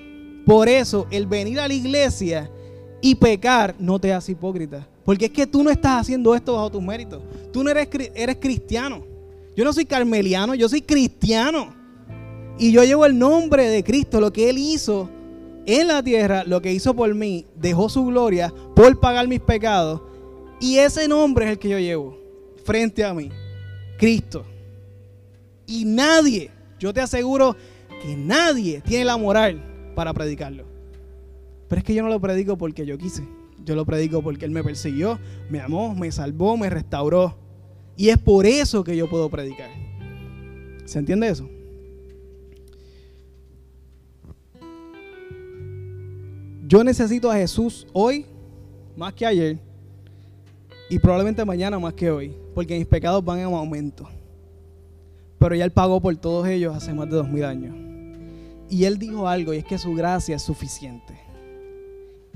[0.44, 2.51] Por eso el venir a la iglesia
[3.01, 4.87] y pecar no te hace hipócrita.
[5.05, 7.23] Porque es que tú no estás haciendo esto bajo tus méritos.
[7.53, 9.03] Tú no eres, eres cristiano.
[9.57, 11.75] Yo no soy carmeliano, yo soy cristiano.
[12.59, 15.09] Y yo llevo el nombre de Cristo, lo que Él hizo
[15.64, 20.01] en la tierra, lo que hizo por mí, dejó su gloria por pagar mis pecados.
[20.61, 22.28] Y ese nombre es el que yo llevo
[22.68, 23.31] frente a mí,
[23.96, 24.44] Cristo.
[25.66, 27.57] Y nadie, yo te aseguro
[28.02, 29.62] que nadie tiene la moral
[29.94, 30.66] para predicarlo.
[31.66, 33.26] Pero es que yo no lo predico porque yo quise.
[33.64, 37.38] Yo lo predico porque Él me persiguió, me amó, me salvó, me restauró.
[37.96, 39.70] Y es por eso que yo puedo predicar.
[40.85, 41.48] ¿Se entiende eso?
[46.66, 48.26] Yo necesito a Jesús hoy
[48.94, 49.67] más que ayer
[50.90, 54.09] y probablemente mañana más que hoy, porque mis pecados van en aumento.
[55.38, 57.74] Pero ya Él pagó por todos ellos hace más de dos mil años.
[58.70, 61.18] Y Él dijo algo, y es que su gracia es suficiente.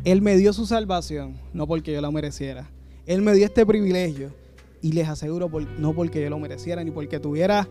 [0.05, 2.71] Él me dio su salvación, no porque yo la mereciera.
[3.07, 4.33] Él me dio este privilegio,
[4.81, 7.69] y les aseguro, no porque yo lo mereciera, ni porque tuviera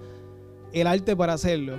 [0.74, 1.76] el arte para hacerlo.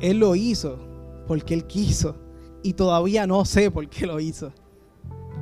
[0.00, 0.78] Él lo hizo
[1.26, 2.16] porque Él quiso,
[2.62, 4.52] y todavía no sé por qué lo hizo.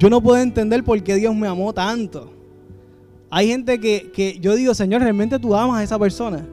[0.00, 2.32] Yo no puedo entender por qué Dios me amó tanto.
[3.28, 6.48] Hay gente que, yo digo, Señor, realmente tú amas a esa persona.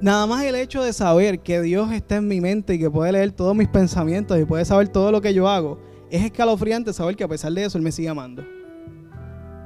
[0.00, 3.12] nada más el hecho de saber que Dios está en mi mente y que puede
[3.12, 5.78] leer todos mis pensamientos y puede saber todo lo que yo hago,
[6.10, 8.44] es escalofriante saber que a pesar de eso Él me sigue amando.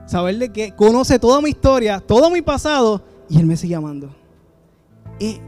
[0.07, 4.15] Saber de que conoce toda mi historia, todo mi pasado y Él me sigue amando.
[5.19, 5.41] Es,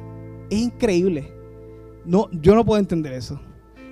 [0.49, 1.31] es increíble.
[2.07, 3.39] No, yo no puedo entender eso.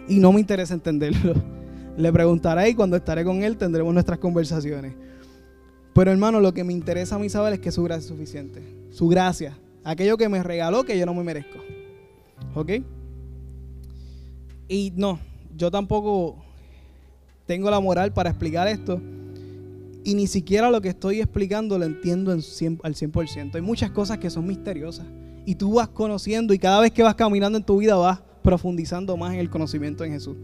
[0.08, 1.34] Y no me interesa entenderlo.
[1.96, 4.94] Le preguntaré y cuando estaré con Él tendremos nuestras conversaciones.
[5.94, 8.62] Pero hermano, lo que me interesa a mí saber es que su gracia es suficiente.
[8.90, 9.56] Su gracia.
[9.84, 11.58] Aquello que me regaló que yo no me merezco.
[12.54, 12.72] ¿Ok?
[14.66, 15.20] Y no,
[15.56, 16.42] yo tampoco
[17.46, 19.00] tengo la moral para explicar esto.
[20.02, 23.54] Y ni siquiera lo que estoy explicando lo entiendo al 100%.
[23.54, 25.06] Hay muchas cosas que son misteriosas.
[25.46, 29.16] Y tú vas conociendo y cada vez que vas caminando en tu vida vas profundizando
[29.16, 30.36] más en el conocimiento en Jesús.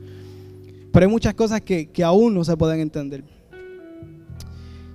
[0.92, 3.24] Pero hay muchas cosas que, que aún no se pueden entender.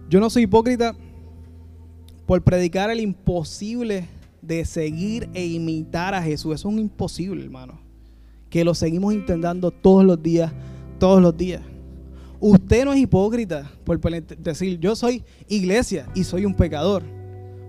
[0.10, 0.96] Yo no soy hipócrita
[2.26, 4.08] por predicar el imposible
[4.42, 6.56] de seguir e imitar a Jesús.
[6.56, 7.80] Eso es un imposible, hermano.
[8.50, 10.52] Que lo seguimos intentando todos los días,
[11.00, 11.62] todos los días.
[12.40, 17.04] Usted no es hipócrita por decir, yo soy iglesia y soy un pecador.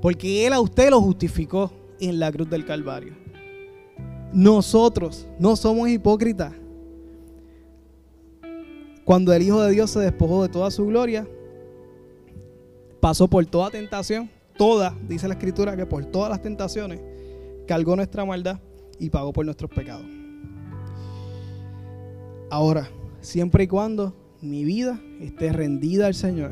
[0.03, 3.15] Porque Él a usted lo justificó en la cruz del Calvario.
[4.33, 6.53] Nosotros no somos hipócritas.
[9.07, 11.29] Cuando el Hijo de Dios se despojó de toda su gloria,
[12.99, 17.01] pasó por toda tentación, toda, dice la escritura, que por todas las tentaciones
[17.69, 18.59] cargó nuestra maldad
[18.99, 20.05] y pagó por nuestros pecados.
[22.51, 22.91] Ahora,
[23.21, 26.51] siempre y cuando mi vida esté rendida al Señor,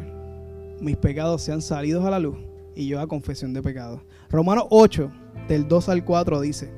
[0.80, 2.36] mis pecados sean salidos a la luz
[2.76, 4.00] y yo a confesión de pecados.
[4.30, 5.10] Romanos 8,
[5.48, 6.72] del 2 al 4 dice,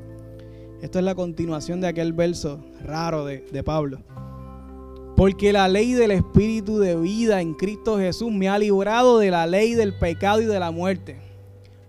[0.81, 3.99] esto es la continuación de aquel verso raro de, de Pablo.
[5.17, 9.47] Porque la ley del Espíritu de vida en Cristo Jesús me ha librado de la
[9.47, 11.17] ley del pecado y de la muerte.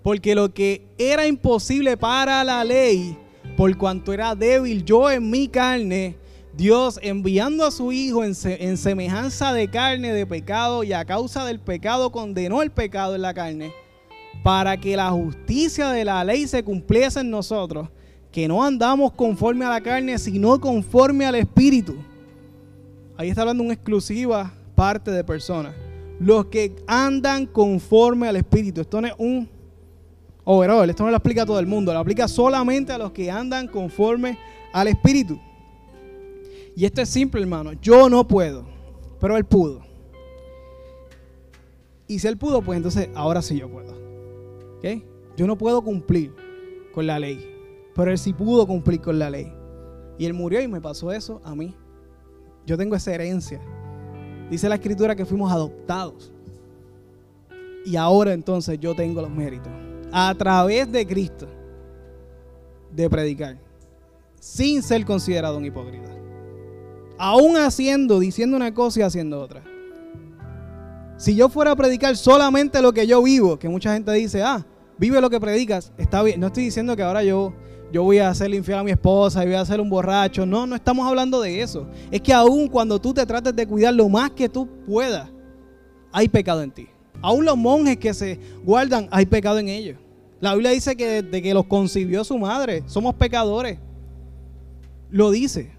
[0.02, 3.18] Porque lo que era imposible para la ley,
[3.58, 6.16] por cuanto era débil yo en mi carne,
[6.56, 11.44] Dios enviando a su Hijo en, en, semejanza de carne de pecado y a causa
[11.44, 13.74] del pecado condenó el pecado en la carne,
[14.42, 17.90] para que la justicia de la ley se cumpliese en nosotros,
[18.32, 21.98] que no andamos conforme a la carne, sino conforme al Espíritu.
[23.18, 25.76] Ahí está hablando una exclusiva parte de personas.
[26.20, 28.82] Los que andan conforme al Espíritu.
[28.82, 29.50] Esto no es un
[30.44, 30.88] overall.
[30.90, 31.92] Esto no lo aplica a todo el mundo.
[31.92, 34.38] Lo aplica solamente a los que andan conforme
[34.72, 35.40] al Espíritu.
[36.76, 37.74] Y esto es simple, hermano.
[37.74, 38.66] Yo no puedo.
[39.20, 39.82] Pero Él pudo.
[42.08, 43.94] Y si Él pudo, pues entonces ahora sí yo puedo.
[44.78, 45.04] ¿Ok?
[45.36, 46.36] Yo no puedo cumplir
[46.94, 47.52] con la ley.
[47.96, 49.52] Pero Él sí pudo cumplir con la ley.
[50.20, 51.76] Y Él murió y me pasó eso a mí.
[52.68, 53.62] Yo tengo esa herencia.
[54.52, 56.34] Dice la escritura que fuimos adoptados.
[57.86, 59.72] Y ahora entonces yo tengo los méritos.
[60.12, 61.48] A través de Cristo.
[62.94, 63.58] De predicar.
[64.42, 66.10] Sin ser considerado un hipócrita.
[67.18, 69.64] Aún haciendo, diciendo una cosa y haciendo otra.
[71.16, 74.66] Si yo fuera a predicar solamente lo que yo vivo, que mucha gente dice, ah,
[74.98, 76.42] vive lo que predicas, está bien.
[76.42, 77.54] No estoy diciendo que ahora yo
[77.92, 80.46] yo voy a hacerle infiel a mi esposa y voy a ser un borracho.
[80.46, 81.88] No, no estamos hablando de eso.
[82.12, 85.30] Es que aún cuando tú te trates de cuidar lo más que tú puedas,
[86.12, 86.88] hay pecado en ti.
[87.22, 89.98] Aún los monjes que se guardan, hay pecado en ellos.
[90.40, 93.80] La Biblia dice que desde que los concibió su madre, somos pecadores.
[95.10, 95.72] Lo dice.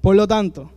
[0.00, 0.70] Por lo tanto,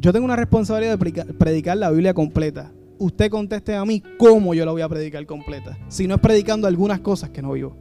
[0.00, 2.72] yo tengo una responsabilidad de predicar la Biblia completa.
[2.98, 5.78] usted conteste a mí cómo yo la voy a predicar completa.
[5.88, 7.76] Si no es predicando algunas cosas que no vivo.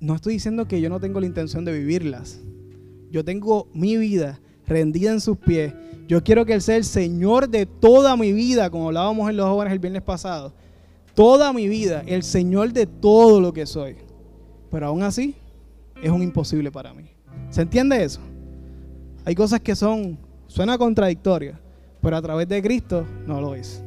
[0.00, 2.40] No estoy diciendo que yo no tengo la intención de vivirlas.
[3.10, 5.74] Yo tengo mi vida rendida en sus pies.
[6.08, 9.46] Yo quiero que Él sea el Señor de toda mi vida, como hablábamos en los
[9.46, 10.54] jóvenes el viernes pasado.
[11.14, 13.96] Toda mi vida, el Señor de todo lo que soy.
[14.70, 15.34] Pero aún así,
[16.02, 17.04] es un imposible para mí.
[17.50, 18.20] ¿Se entiende eso?
[19.26, 21.58] Hay cosas que son, suena contradictorias,
[22.00, 23.84] pero a través de Cristo no lo es.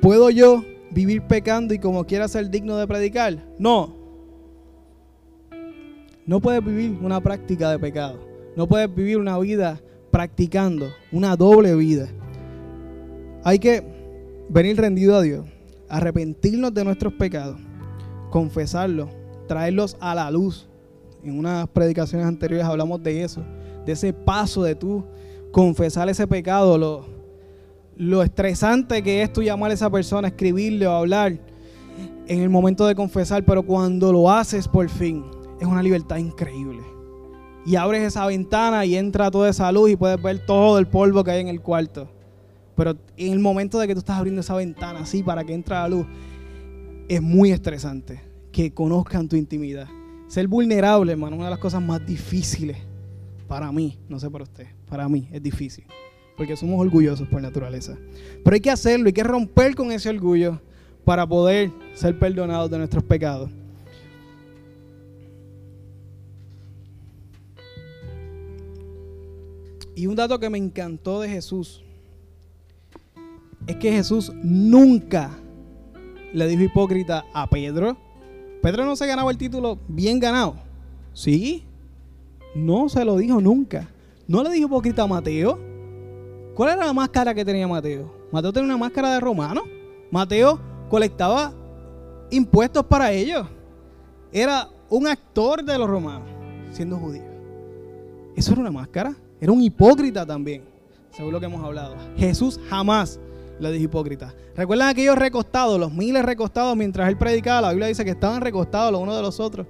[0.00, 0.62] ¿Puedo yo
[0.94, 3.44] vivir pecando y como quiera ser digno de predicar?
[3.58, 3.96] No.
[6.24, 8.18] No puedes vivir una práctica de pecado.
[8.56, 9.80] No puedes vivir una vida
[10.10, 12.08] practicando, una doble vida.
[13.42, 13.82] Hay que
[14.48, 15.44] venir rendido a Dios,
[15.88, 17.60] arrepentirnos de nuestros pecados,
[18.30, 19.10] confesarlos,
[19.48, 20.68] traerlos a la luz.
[21.22, 23.42] En unas predicaciones anteriores hablamos de eso,
[23.84, 25.04] de ese paso de tú
[25.50, 27.13] confesar ese pecado, lo,
[27.96, 31.38] lo estresante que es tú llamar a esa persona, escribirle o hablar
[32.26, 35.24] en el momento de confesar, pero cuando lo haces por fin,
[35.60, 36.82] es una libertad increíble.
[37.66, 41.24] Y abres esa ventana y entra toda esa luz y puedes ver todo el polvo
[41.24, 42.08] que hay en el cuarto.
[42.76, 45.74] Pero en el momento de que tú estás abriendo esa ventana así para que entre
[45.74, 46.06] la luz,
[47.08, 48.20] es muy estresante
[48.52, 49.88] que conozcan tu intimidad.
[50.28, 52.78] Ser vulnerable, hermano, una de las cosas más difíciles
[53.46, 55.84] para mí, no sé para usted, para mí es difícil,
[56.36, 57.96] porque somos orgullosos por naturaleza.
[58.42, 60.60] Pero hay que hacerlo, hay que romper con ese orgullo
[61.04, 63.50] para poder ser perdonados de nuestros pecados.
[69.96, 71.82] Y un dato que me encantó de Jesús
[73.66, 75.30] es que Jesús nunca
[76.32, 77.96] le dijo hipócrita a Pedro.
[78.60, 80.56] Pedro no se ganaba el título bien ganado.
[81.12, 81.64] ¿Sí?
[82.56, 83.88] No se lo dijo nunca.
[84.26, 85.73] No le dijo hipócrita a Mateo.
[86.54, 88.12] ¿Cuál era la máscara que tenía Mateo?
[88.30, 89.62] Mateo tenía una máscara de romano.
[90.10, 91.52] Mateo colectaba
[92.30, 93.46] impuestos para ellos.
[94.32, 96.28] Era un actor de los romanos,
[96.72, 97.24] siendo judío.
[98.36, 99.16] Eso era una máscara.
[99.40, 100.62] Era un hipócrita también,
[101.10, 101.96] según lo que hemos hablado.
[102.16, 103.18] Jesús jamás
[103.58, 104.32] le dijo hipócrita.
[104.56, 107.62] ¿Recuerdan aquellos recostados, los miles recostados mientras él predicaba?
[107.62, 109.66] La Biblia dice que estaban recostados los unos de los otros.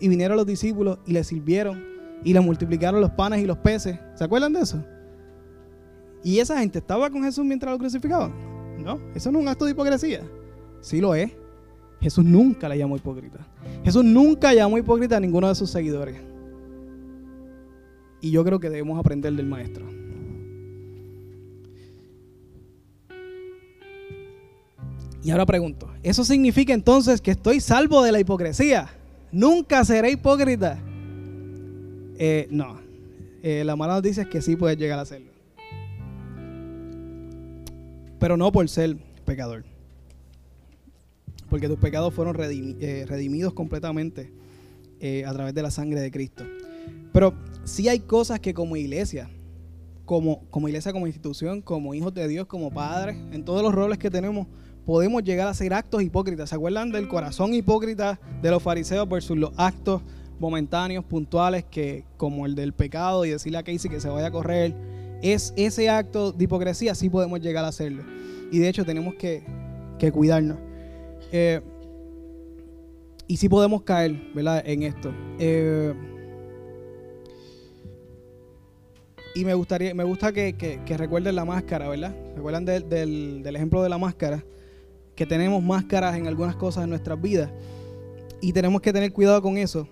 [0.00, 1.84] Y vinieron los discípulos y le sirvieron
[2.24, 3.98] y le multiplicaron los panes y los peces.
[4.16, 4.84] ¿Se acuerdan de eso?
[6.24, 8.32] ¿Y esa gente estaba con Jesús mientras lo crucificaban?
[8.82, 10.22] No, eso no es un acto de hipocresía.
[10.80, 11.30] Sí lo es.
[12.00, 13.46] Jesús nunca le llamó hipócrita.
[13.84, 16.16] Jesús nunca llamó hipócrita a ninguno de sus seguidores.
[18.20, 19.86] Y yo creo que debemos aprender del maestro.
[25.22, 28.88] Y ahora pregunto, ¿eso significa entonces que estoy salvo de la hipocresía?
[29.30, 30.78] ¿Nunca seré hipócrita?
[32.18, 32.78] Eh, no.
[33.42, 35.33] Eh, la mala noticia es que sí puedes llegar a serlo.
[38.24, 39.64] Pero no por ser pecador.
[41.50, 44.32] Porque tus pecados fueron eh, redimidos completamente
[45.26, 46.42] a través de la sangre de Cristo.
[47.12, 47.34] Pero
[47.64, 49.28] sí hay cosas que como iglesia,
[50.06, 53.98] como, como iglesia, como institución, como hijos de Dios, como padres, en todos los roles
[53.98, 54.46] que tenemos,
[54.86, 56.48] podemos llegar a hacer actos hipócritas.
[56.48, 60.00] ¿Se acuerdan del corazón hipócrita de los fariseos versus los actos
[60.40, 64.30] momentáneos, puntuales, que como el del pecado y decirle a Casey que se vaya a
[64.30, 64.93] correr?
[65.24, 68.04] Es ese acto de hipocresía, sí podemos llegar a hacerlo.
[68.52, 69.42] Y de hecho tenemos que,
[70.12, 70.58] cuidarnos.
[71.32, 71.60] Eh,
[73.26, 74.62] y sí podemos caer, ¿verdad?
[74.66, 75.12] En esto.
[75.38, 75.94] Eh,
[79.36, 82.14] Y me gustaría, me gusta que, recuerden la máscara, ¿verdad?
[82.36, 84.44] ¿Recuerdan del, ejemplo de la máscara?
[85.16, 87.50] Que tenemos máscaras en algunas cosas en nuestras vidas.
[88.40, 89.88] Y tenemos que tener cuidado con eso.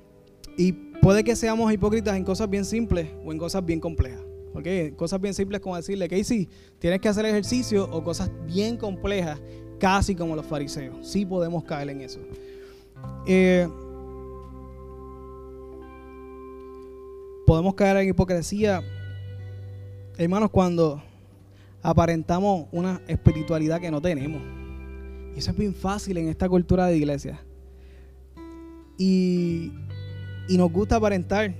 [0.56, 4.20] Y puede que seamos hipócritas en cosas bien simples o en cosas bien complejas.
[4.54, 4.96] ¿Ok?
[4.96, 9.40] Cosas bien simples como decirle, que sí, tienes que hacer ejercicio o cosas bien complejas,
[9.78, 10.96] casi como los fariseos.
[11.06, 12.20] Sí podemos caer en eso.
[13.26, 13.68] Eh,
[17.46, 18.82] podemos caer en hipocresía
[20.16, 21.02] hermanos, cuando
[21.82, 24.42] aparentamos una espiritualidad que no tenemos.
[25.34, 27.40] Y eso es bien fácil en esta cultura de iglesia.
[28.98, 29.72] Y,
[30.50, 31.54] nos gusta aparentar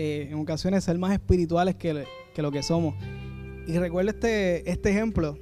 [0.00, 2.04] eh, en ocasiones ser más espirituales que,
[2.36, 2.94] lo que somos.
[3.66, 5.36] Y recuerda este, este ejemplo.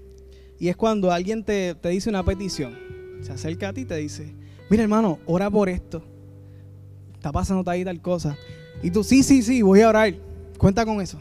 [0.59, 2.75] Y es cuando alguien te, te dice una petición.
[3.21, 4.35] Se acerca a ti y te dice,
[4.71, 6.03] mira hermano, ora por esto.
[7.15, 8.37] Está pasando ahí tal cosa.
[8.83, 10.15] Y tú, sí, sí, sí, voy a orar.
[10.59, 11.21] Cuenta con eso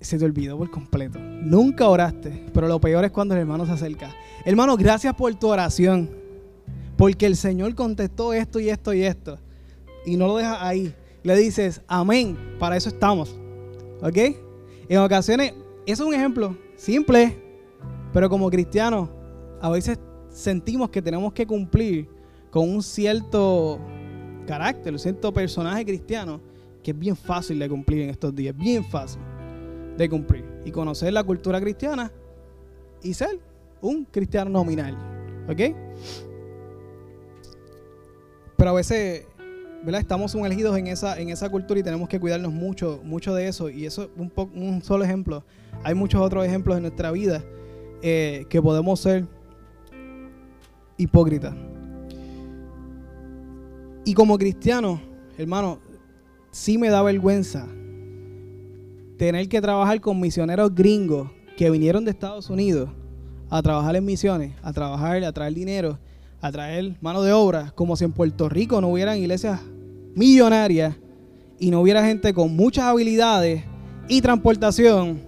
[0.00, 1.18] se te olvidó por completo.
[1.18, 4.14] Nunca oraste, pero lo peor es cuando el hermano se acerca.
[4.44, 6.10] Hermano, gracias por tu oración,
[6.96, 9.38] porque el Señor contestó esto y esto y esto.
[10.06, 10.94] Y no lo dejas ahí.
[11.22, 13.36] Le dices, amén, para eso estamos.
[14.02, 14.18] ¿ok?
[14.88, 15.52] En ocasiones,
[15.86, 17.36] eso es un ejemplo simple,
[18.12, 19.08] pero como cristianos,
[19.60, 19.98] a veces
[20.30, 22.08] sentimos que tenemos que cumplir
[22.50, 23.78] con un cierto
[24.46, 26.40] carácter, un cierto personaje cristiano
[26.82, 29.20] que es bien fácil de cumplir en estos días, bien fácil
[29.96, 30.44] de cumplir.
[30.64, 32.10] Y conocer la cultura cristiana
[33.02, 33.38] y ser
[33.80, 34.96] un cristiano nominal.
[35.48, 35.76] ¿Ok?
[38.56, 39.26] Pero a veces,
[39.86, 43.70] Estamos elegidos en esa, en esa cultura y tenemos que cuidarnos mucho, mucho de eso.
[43.70, 45.44] Y eso es un, un solo ejemplo.
[45.82, 47.42] Hay muchos otros ejemplos en nuestra vida
[48.02, 49.26] eh, que podemos ser
[50.96, 51.54] hipócritas.
[54.04, 55.00] Y como cristiano,
[55.38, 55.78] hermano,
[56.50, 57.66] sí me da vergüenza
[59.18, 62.90] tener que trabajar con misioneros gringos que vinieron de Estados Unidos
[63.50, 65.98] a trabajar en misiones, a trabajar, a traer dinero,
[66.40, 69.60] a traer mano de obra, como si en Puerto Rico no hubieran iglesias
[70.14, 70.96] millonarias
[71.58, 73.64] y no hubiera gente con muchas habilidades
[74.08, 75.20] y transportación.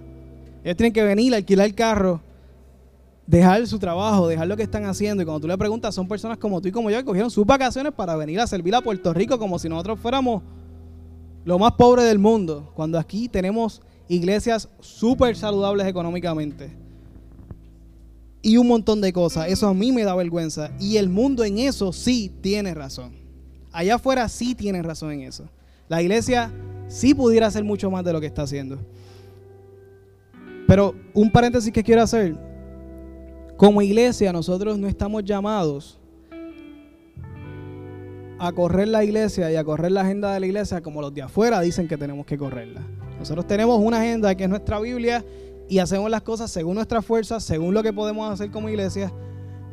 [0.63, 2.21] Ellos tienen que venir, alquilar el carro,
[3.27, 5.21] dejar su trabajo, dejar lo que están haciendo.
[5.21, 7.45] Y cuando tú le preguntas, son personas como tú y como yo que cogieron sus
[7.45, 10.41] vacaciones para venir a servir a Puerto Rico como si nosotros fuéramos
[11.45, 12.71] lo más pobre del mundo.
[12.73, 16.82] Cuando aquí tenemos iglesias súper saludables económicamente
[18.43, 19.47] y un montón de cosas.
[19.47, 20.69] Eso a mí me da vergüenza.
[20.79, 23.13] Y el mundo en eso sí tiene razón.
[23.71, 25.49] Allá afuera sí tienen razón en eso.
[25.87, 26.51] La iglesia
[26.89, 28.77] sí pudiera hacer mucho más de lo que está haciendo.
[30.67, 32.35] Pero un paréntesis que quiero hacer.
[33.57, 35.97] Como iglesia nosotros no estamos llamados
[38.39, 41.21] a correr la iglesia y a correr la agenda de la iglesia como los de
[41.21, 42.81] afuera dicen que tenemos que correrla.
[43.17, 45.23] Nosotros tenemos una agenda que es nuestra Biblia
[45.69, 49.11] y hacemos las cosas según nuestras fuerzas, según lo que podemos hacer como iglesia.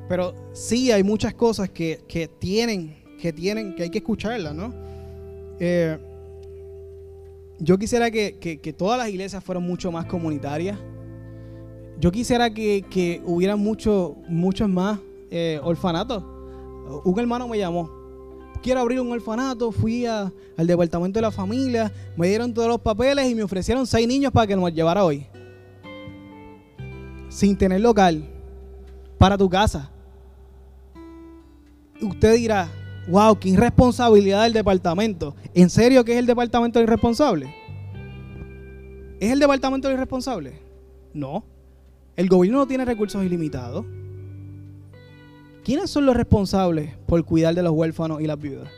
[0.08, 4.72] Pero sí hay muchas cosas que, tienen, que tienen, que hay que escucharlas, ¿no?
[5.58, 5.98] Eh,
[7.58, 10.78] yo quisiera que, todas las iglesias fueran mucho más comunitarias.
[12.00, 14.98] Yo quisiera que, que hubieran mucho, muchos más
[15.30, 16.24] eh, orfanatos.
[17.04, 17.90] Un hermano me llamó.
[18.62, 19.70] Quiero abrir un orfanato.
[19.70, 21.92] Fui al departamento de la familia.
[22.16, 25.26] Me dieron todos los papeles y me ofrecieron seis niños para que nos llevara hoy
[27.30, 28.28] sin tener local
[29.16, 29.90] para tu casa.
[32.02, 32.68] Usted dirá,
[33.08, 35.34] wow, qué irresponsabilidad del departamento.
[35.54, 37.54] ¿En serio que es el departamento irresponsable?
[39.20, 40.58] ¿Es el departamento irresponsable?
[41.14, 41.44] No.
[42.16, 43.86] El gobierno no tiene recursos ilimitados.
[45.62, 48.68] ¿Quiénes son los responsables por cuidar de los huérfanos y las viudas?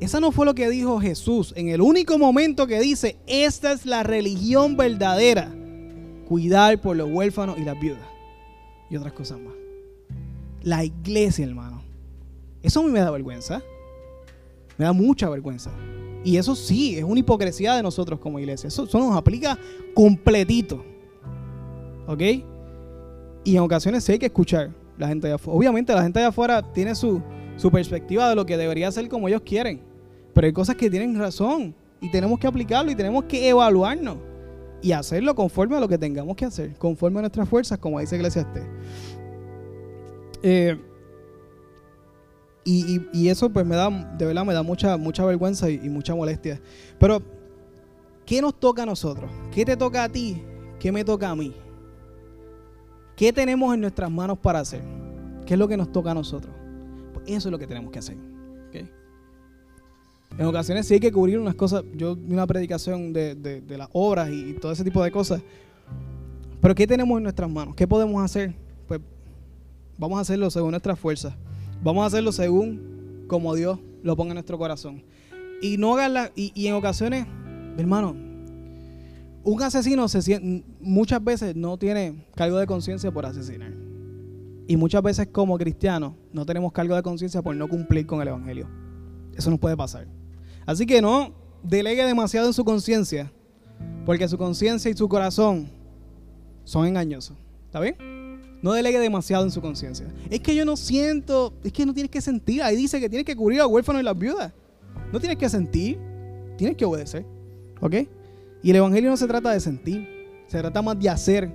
[0.00, 3.86] Esa no fue lo que dijo Jesús en el único momento que dice, esta es
[3.86, 5.52] la religión verdadera
[6.24, 8.06] cuidar por los huérfanos y las viudas.
[8.90, 9.54] Y otras cosas más.
[10.62, 11.82] La iglesia, hermano.
[12.62, 13.62] Eso a mí me da vergüenza.
[14.78, 15.70] Me da mucha vergüenza.
[16.24, 18.68] Y eso sí, es una hipocresía de nosotros como iglesia.
[18.68, 19.58] Eso, nos aplica
[19.94, 20.84] completito.
[22.06, 22.22] ¿Ok?
[23.44, 25.58] Y en ocasiones sí hay que escuchar la gente de afuera.
[25.58, 27.20] Obviamente la gente de afuera tiene su,
[27.56, 29.82] su perspectiva de lo que debería ser como ellos quieren.
[30.32, 31.74] Pero hay cosas que tienen razón.
[32.00, 34.31] Y tenemos que aplicarlo y tenemos que evaluarnos
[34.82, 38.16] y hacerlo conforme a lo que tengamos que hacer, conforme a nuestras fuerzas, como dice
[38.16, 38.64] Eclesiastes.
[40.42, 40.76] Eh,
[42.64, 46.60] y, eso pues me da, de verdad me da mucha, mucha vergüenza y, mucha molestia.
[46.98, 47.22] Pero,
[48.24, 49.30] ¿qué nos toca a nosotros?
[49.52, 50.42] ¿Qué te toca a ti?
[50.78, 51.52] ¿Qué me toca a mí?
[53.16, 54.82] ¿Qué tenemos en nuestras manos para hacer?
[55.46, 56.54] ¿Qué es lo que nos toca a nosotros?
[57.12, 58.16] Pues eso es lo que tenemos que hacer.
[60.42, 61.84] En ocasiones sí hay que cubrir unas cosas.
[61.94, 65.40] Yo una predicación de, las obras y, todo ese tipo de cosas.
[66.60, 67.76] Pero ¿qué tenemos en nuestras manos?
[67.76, 68.52] ¿Qué podemos hacer?
[68.88, 69.00] Pues
[69.96, 71.34] vamos a hacerlo según nuestras fuerzas.
[71.80, 75.04] Vamos a hacerlo según como Dios lo ponga en nuestro corazón.
[75.60, 75.96] Y no
[76.34, 77.24] y, y en ocasiones,
[77.78, 78.16] hermano,
[79.44, 83.72] un asesino se muchas veces no tiene cargo de conciencia por asesinar.
[84.66, 88.26] Y muchas veces como cristianos no tenemos cargo de conciencia por no cumplir con el
[88.26, 88.68] Evangelio.
[89.36, 90.08] Eso nos puede pasar.
[90.66, 91.32] Así que no
[91.62, 93.32] delegue demasiado en su conciencia,
[94.04, 95.68] porque su conciencia y su corazón
[96.64, 97.36] son engañosos.
[97.66, 97.96] ¿Está bien?
[98.62, 100.06] No delegue demasiado en su conciencia.
[100.30, 102.62] Es que yo no siento, es que no tienes que sentir.
[102.62, 104.52] Ahí dice que tienes que cubrir a huérfanos y las viudas.
[105.12, 105.98] No tienes que sentir,
[106.56, 107.26] tienes que obedecer.
[107.80, 107.94] ¿Ok?
[108.62, 110.08] Y el Evangelio no se trata de sentir,
[110.46, 111.50] se trata más de hacer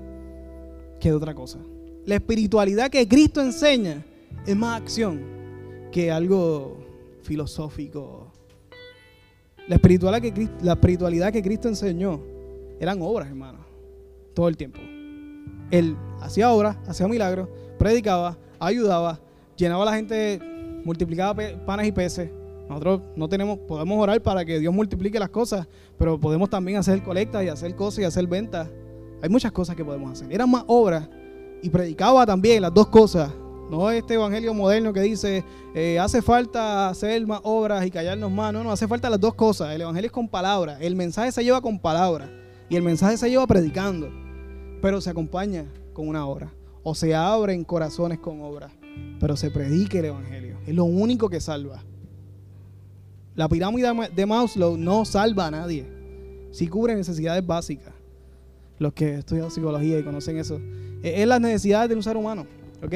[0.99, 1.59] que de otra cosa.
[2.05, 4.05] La espiritualidad que Cristo enseña
[4.45, 5.21] es más acción
[5.91, 6.77] que algo
[7.21, 8.26] filosófico,
[9.68, 12.22] la espiritualidad que, Cristo enseñó
[12.80, 13.59] eran obras, hermano.
[14.34, 14.80] Todo el tiempo.
[15.72, 19.20] Él hacía obras, hacía milagros, predicaba, ayudaba,
[19.55, 20.39] llenaba a la gente,
[20.86, 22.30] multiplicaba panes y peces.
[22.70, 27.01] Nosotros no tenemos, podemos orar para que Dios multiplique las cosas, pero podemos también hacer
[27.01, 28.70] colectas y hacer cosas y hacer ventas.
[29.22, 30.32] Hay muchas cosas que podemos hacer.
[30.32, 31.09] Eran más obras
[31.61, 33.34] y predicaba también las dos cosas.
[33.70, 35.43] No este evangelio moderno que dice,
[35.76, 38.53] eh, hace falta hacer más obras y callarnos más.
[38.53, 39.76] No, no, hace falta las dos cosas.
[39.76, 40.78] El evangelio es con palabras.
[40.82, 42.30] El mensaje se lleva con palabras.
[42.70, 44.09] Y el mensaje se lleva predicando.
[44.82, 46.53] Pero se acompaña con una obra.
[46.84, 48.72] O se abren corazones con obras.
[49.20, 50.57] Pero se predique el evangelio.
[50.65, 51.84] Es lo único que salva.
[53.36, 55.86] La pirámide de Maslow no salva a nadie.
[56.51, 57.93] Sí cubre necesidades básicas.
[58.80, 60.61] Los que estudian psicología y conocen eso.
[61.03, 62.47] Es las necesidades de un ser humano.
[62.82, 62.93] ¿Ok?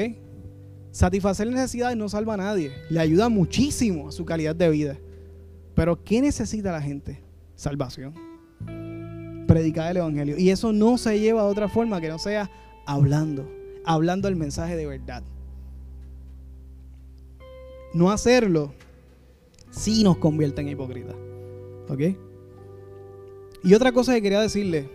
[0.92, 2.70] Satisfacer necesidades no salva a nadie.
[2.90, 4.98] Le ayuda muchísimo a su calidad de vida.
[5.74, 7.22] Pero ¿qué necesita la gente?
[7.56, 8.14] Salvación.
[9.46, 10.38] Predicar el Evangelio.
[10.38, 12.50] Y eso no se lleva de otra forma que no sea
[12.86, 13.50] hablando.
[13.86, 15.22] Hablando el mensaje de verdad.
[17.94, 18.74] No hacerlo
[19.70, 21.16] sí nos convierte en hipócritas.
[21.88, 22.00] ¿Ok?
[23.64, 24.90] Y otra cosa que quería decirle.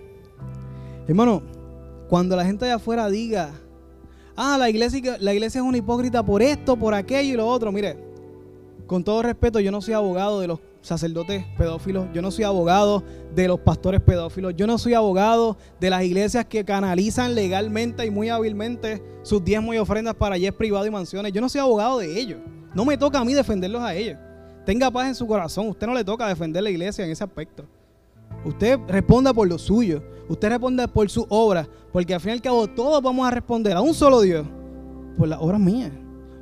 [1.08, 1.42] Hermano,
[2.08, 3.52] cuando la gente de afuera diga
[4.38, 7.72] ah, la iglesia, la iglesia es una hipócrita por esto, por aquello y lo otro.
[7.72, 7.98] Mire,
[8.86, 13.04] con todo respeto, yo no soy abogado de los sacerdotes pedófilos, yo no soy abogado
[13.36, 18.12] de los pastores pedófilos, yo no soy abogado de las iglesias que canalizan legalmente y
[18.12, 21.34] muy hábilmente sus diezmos y ofrendas para es privado y mansiones.
[21.34, 22.40] Yo no soy abogado de ellos.
[22.74, 24.18] No me toca a mí defenderlos a ellos.
[24.66, 25.68] Tenga paz en su corazón.
[25.68, 27.66] Usted no le toca defender la iglesia en ese aspecto.
[28.46, 30.02] Usted responda por lo suyo.
[30.30, 31.68] Usted responda por su obra.
[31.92, 34.46] Porque al fin y al cabo todos vamos a responder a un solo Dios.
[35.18, 35.92] Por la obra mía.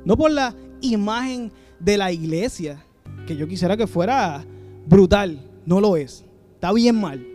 [0.04, 2.84] No por la imagen de la iglesia.
[3.26, 4.44] Que yo quisiera que fuera
[4.86, 5.40] brutal.
[5.64, 6.24] No lo es.
[6.54, 7.26] Está bien mal.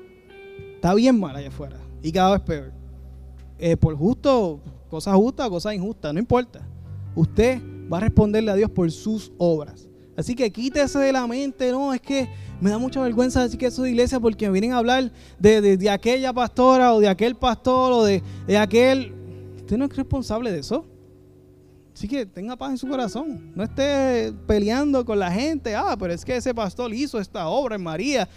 [0.75, 1.77] Está bien mal allá afuera.
[2.01, 2.71] Y cada vez peor.
[3.59, 4.59] Eh, por justo,
[4.89, 6.13] cosas justas, cosas injustas.
[6.13, 6.67] No importa.
[7.15, 9.90] Usted va a responderle a Dios por sus obras.
[10.17, 12.27] Así que quítese de la mente, no, es que
[12.59, 15.89] me da mucha vergüenza decir que eso de iglesia porque me vienen a hablar de,
[15.89, 19.13] aquella pastora o de aquel pastor o de, de aquel.
[19.57, 20.85] Usted no es responsable de eso.
[21.93, 23.51] Así que tenga paz en su corazón.
[23.55, 25.75] No esté peleando con la gente.
[25.75, 28.27] Ah, pero es que ese pastor hizo esta obra en María.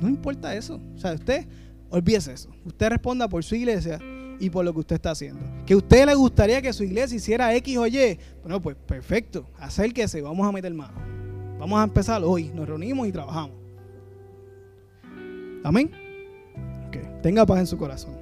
[0.00, 0.80] No importa eso.
[0.94, 1.46] O sea, usted
[1.90, 2.50] olvídese eso.
[2.64, 3.98] Usted responda por su iglesia
[4.42, 5.40] y por lo que usted está haciendo.
[5.64, 8.18] Que a usted le gustaría que su iglesia hiciera X o Y.
[8.42, 9.46] Bueno, pues perfecto.
[9.56, 10.94] Acérquese, vamos a meter mano.
[11.60, 12.50] Vamos a empezar hoy.
[12.52, 13.56] Nos reunimos y trabajamos.
[15.62, 15.92] Amén.
[17.22, 18.16] Tenga paz en su corazón.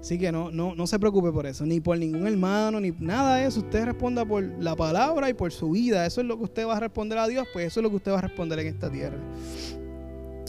[0.00, 3.36] Así que no, no, no se preocupe por eso, ni por ningún hermano, ni nada
[3.36, 3.60] de eso.
[3.60, 6.04] Usted responda por la palabra y por su vida.
[6.04, 7.96] Eso es lo que usted va a responder a Dios, pues eso es lo que
[7.96, 9.18] usted va a responder en esta tierra.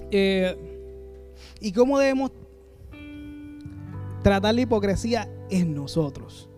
[0.10, 0.58] Eh,
[1.62, 2.32] ¿Y cómo debemos
[4.26, 6.50] tratar la hipocresía en nosotros.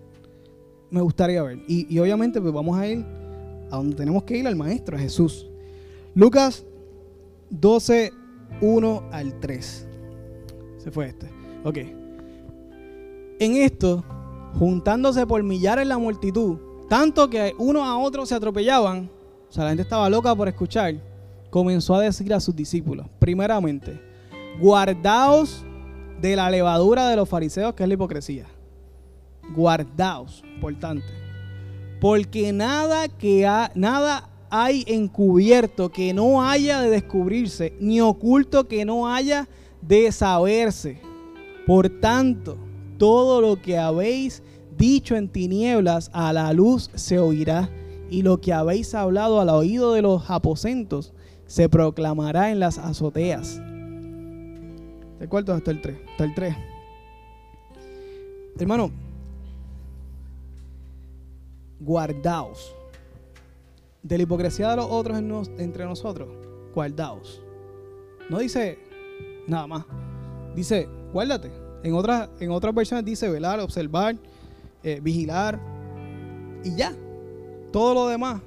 [0.90, 1.60] Me gustaría ver.
[1.68, 3.06] Y, obviamente pues vamos a ir
[3.70, 5.50] a donde tenemos que ir, al Maestro, a Jesús.
[6.16, 6.66] Lucas
[7.50, 8.14] 12,
[8.62, 9.88] 1 al 3.
[10.78, 11.30] Se fue este.
[11.66, 11.78] Ok.
[13.38, 14.02] En esto,
[14.58, 19.12] juntándose por millares la multitud, tanto que uno a otro se atropellaban,
[19.50, 20.96] o sea, la gente estaba loca por escuchar,
[21.50, 24.00] comenzó a decir a sus discípulos, primeramente,
[24.58, 25.66] guardaos
[26.22, 28.46] de la levadura de los fariseos, que es la hipocresía.
[29.56, 31.08] Guardaos, importante.
[32.02, 39.08] Porque nada que nada hay encubierto que no haya de descubrirse, ni oculto que no
[39.08, 39.48] haya
[39.82, 41.02] de saberse.
[41.66, 42.58] Por tanto,
[42.98, 44.42] todo lo que habéis
[44.78, 47.70] dicho en tinieblas a la luz se oirá,
[48.10, 51.14] y lo que habéis hablado al oído de los aposentos
[51.46, 53.60] se proclamará en las azoteas.
[55.20, 56.07] ¿De cuarto hasta el 3?
[56.18, 56.56] Hasta el 3.
[58.60, 58.90] Hermano,
[61.80, 62.76] guardaos
[64.02, 65.20] de la hipocresía de los otros
[65.60, 66.28] entre nosotros.
[66.74, 67.40] Guardaos.
[68.32, 68.80] No dice
[69.46, 69.86] nada más.
[70.56, 71.52] Dice, guárdate.
[71.84, 74.16] En otras, en otras versiones dice velar, observar,
[74.82, 75.60] eh, vigilar.
[76.64, 76.96] Y ya.
[77.72, 78.42] Todo lo demás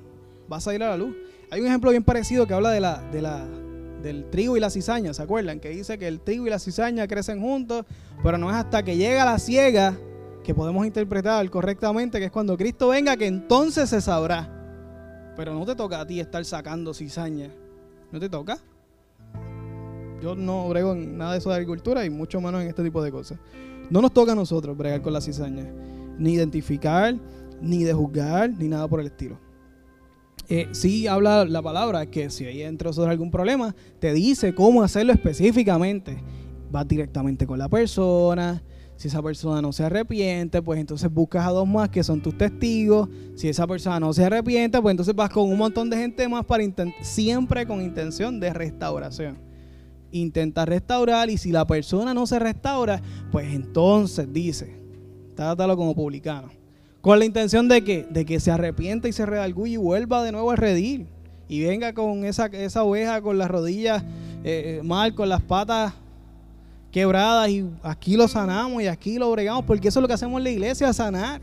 [0.53, 1.15] va a salir a la luz.
[1.53, 3.47] Hay un ejemplo bien parecido que habla de la, de la
[4.03, 5.61] del trigo y la cizaña, ¿se acuerdan?
[5.61, 7.85] Que dice que el trigo y la cizaña crecen juntos,
[8.23, 9.97] pero no es hasta que llega la ciega
[10.43, 14.49] que podemos interpretar correctamente, que es cuando Cristo venga, que entonces se sabrá.
[15.37, 17.51] Pero no te toca a ti estar sacando cizaña.
[18.11, 18.59] ¿No te toca?
[20.23, 23.03] Yo no brego en nada de eso de agricultura y mucho menos en este tipo
[23.03, 23.39] de cosas.
[23.91, 25.65] No nos toca a nosotros bregar con la cizaña.
[26.19, 27.15] Ni identificar,
[27.61, 29.50] ni de juzgar, ni nada por el estilo
[30.53, 34.83] eh, sí habla la palabra que si hay entre nosotros algún problema, te dice cómo
[34.83, 36.19] hacerlo específicamente.
[36.73, 38.61] Vas directamente con la persona.
[38.97, 42.37] Si esa persona no se arrepiente, pues entonces buscas a dos más que son tus
[42.37, 43.09] testigos.
[43.37, 46.45] Si esa persona no se arrepiente, pues entonces vas con un montón de gente más
[46.45, 46.65] para
[47.01, 49.39] siempre con intención de restauración.
[50.11, 54.75] Intenta restaurar y si la persona no se restaura, pues entonces dice,
[55.37, 56.60] trátalo como publicano.
[57.01, 60.33] Con la intención de que, de que se arrepienta y se redalgulle y vuelva de
[60.33, 61.07] nuevo a redil.
[61.49, 64.05] Y venga con esa, esa oveja con las rodillas
[64.45, 65.95] eh, mal, con las patas
[66.93, 70.39] quebradas y aquí lo sanamos y aquí lo bregamos, porque eso es lo que hacemos
[70.39, 71.41] en la iglesia, sanar.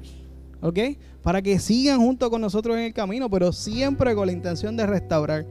[0.62, 0.80] ¿Ok?
[1.24, 4.86] Para que sigan junto con nosotros en el camino, pero siempre con la intención de
[4.86, 5.46] restaurar,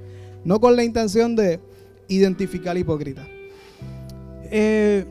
[0.45, 1.61] no con la intención de
[2.09, 3.27] identificar al hipócrita.
[4.51, 5.05] Eh,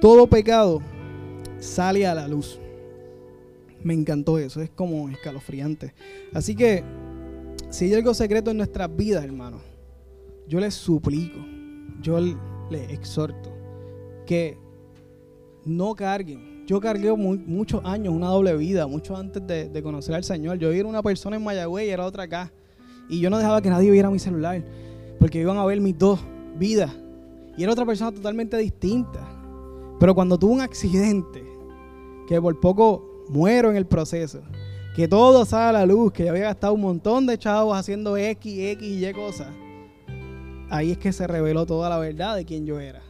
[0.00, 0.80] todo pecado
[1.58, 2.58] sale a la luz.
[3.82, 5.94] Me encantó eso, es como escalofriante.
[6.32, 6.82] Así que,
[7.70, 9.62] si hay algo secreto en nuestras vidas, hermanos,
[10.48, 11.38] yo les suplico,
[12.00, 12.18] yo
[12.70, 13.52] les exhorto
[14.26, 14.58] que
[15.64, 16.66] no carguen.
[16.66, 20.58] Yo cargué muchos años, una doble vida, mucho antes de, conocer al Señor.
[20.58, 22.52] Yo era una persona en Mayagüez y era otra acá.
[23.08, 24.62] Y yo no dejaba que nadie viera mi celular,
[25.18, 26.20] porque iban a ver mis dos
[26.58, 26.94] vidas.
[27.56, 29.26] Y era otra persona totalmente distinta.
[29.98, 31.42] Pero cuando tuve un accidente,
[32.28, 34.42] que por poco muero en el proceso,
[34.94, 38.16] que todo sale a la luz, que yo había gastado un montón de chavos haciendo
[38.16, 39.48] X, X y Y cosas,
[40.68, 43.02] ahí es que se reveló toda la verdad de quién yo era.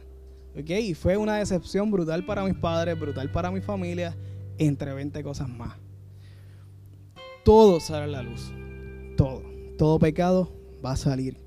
[0.55, 4.15] Y fue una decepción brutal para mis padres, brutal para mi familia,
[4.57, 5.73] entre 20 cosas más.
[7.43, 8.51] Todo sale a la luz.
[9.15, 9.41] Todo.
[9.77, 10.51] Todo pecado
[10.83, 11.37] va a salir.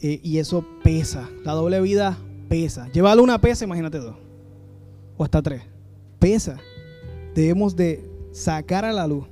[0.00, 1.28] Eh, y eso pesa.
[1.44, 2.18] La doble vida
[2.48, 2.90] pesa.
[2.92, 4.16] Llévalo una pesa, imagínate dos.
[5.16, 5.62] O hasta tres.
[6.18, 6.58] Pesa.
[7.34, 9.24] Debemos de sacar a la luz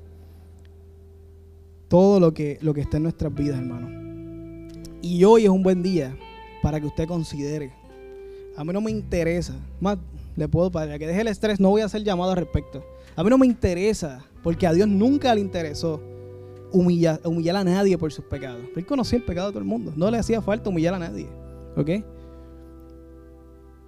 [1.88, 3.88] todo lo que, lo que está en nuestras vidas, hermano.
[5.02, 6.16] Y hoy es un buen día
[6.62, 7.72] para que usted considere.
[8.56, 9.98] A mí no me interesa, más
[10.36, 12.84] le puedo para que deje el estrés, no voy a hacer llamado al respecto.
[13.16, 16.00] A mí no me interesa, porque a Dios nunca le interesó
[16.72, 18.62] humillar, humillar a nadie por sus pecados.
[18.76, 21.26] Él conocía el pecado de todo el mundo, no le hacía falta humillar a nadie.
[21.76, 21.90] ¿Ok?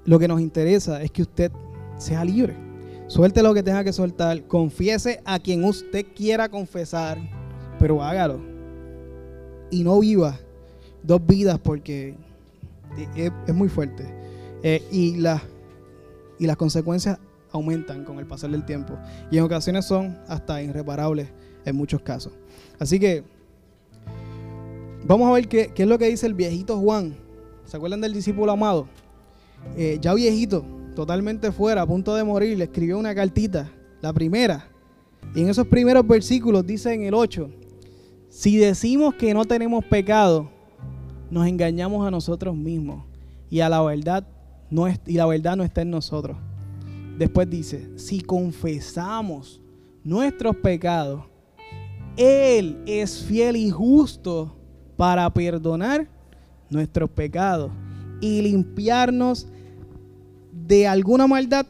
[0.04, 1.52] Lo que nos interesa es que usted
[1.98, 2.71] sea libre.
[3.12, 7.18] Suelte lo que tenga que soltar, confiese a quien usted quiera confesar,
[7.78, 8.40] pero hágalo.
[9.70, 10.40] Y no viva
[11.02, 12.14] dos vidas porque
[13.14, 14.06] es, muy fuerte.
[14.62, 15.18] Eh, y,
[16.38, 17.18] y las consecuencias
[17.50, 18.94] aumentan con el pasar del tiempo.
[19.30, 21.28] Y en ocasiones son hasta irreparables
[21.66, 22.32] en muchos casos.
[22.78, 23.24] Así que
[25.04, 27.14] vamos a ver qué, es lo que dice el viejito Juan.
[27.66, 28.88] ¿Se acuerdan del discípulo amado?
[29.76, 30.64] Eh, ya viejito,
[30.94, 33.70] totalmente fuera, a punto de morir, le escribió una cartita,
[34.00, 34.68] la primera.
[35.34, 37.50] Y en esos primeros versículos dice en el 8,
[38.28, 40.50] si decimos que no tenemos pecado,
[41.30, 43.04] nos engañamos a nosotros mismos
[43.50, 44.26] y a la verdad
[44.70, 46.36] no es, y la verdad no está en nosotros.
[47.18, 49.60] Después dice, si confesamos
[50.02, 51.24] nuestros pecados,
[52.16, 54.56] él es fiel y justo
[54.96, 56.08] para perdonar
[56.70, 57.70] nuestros pecados
[58.20, 59.46] y limpiarnos
[60.66, 61.66] de alguna maldad,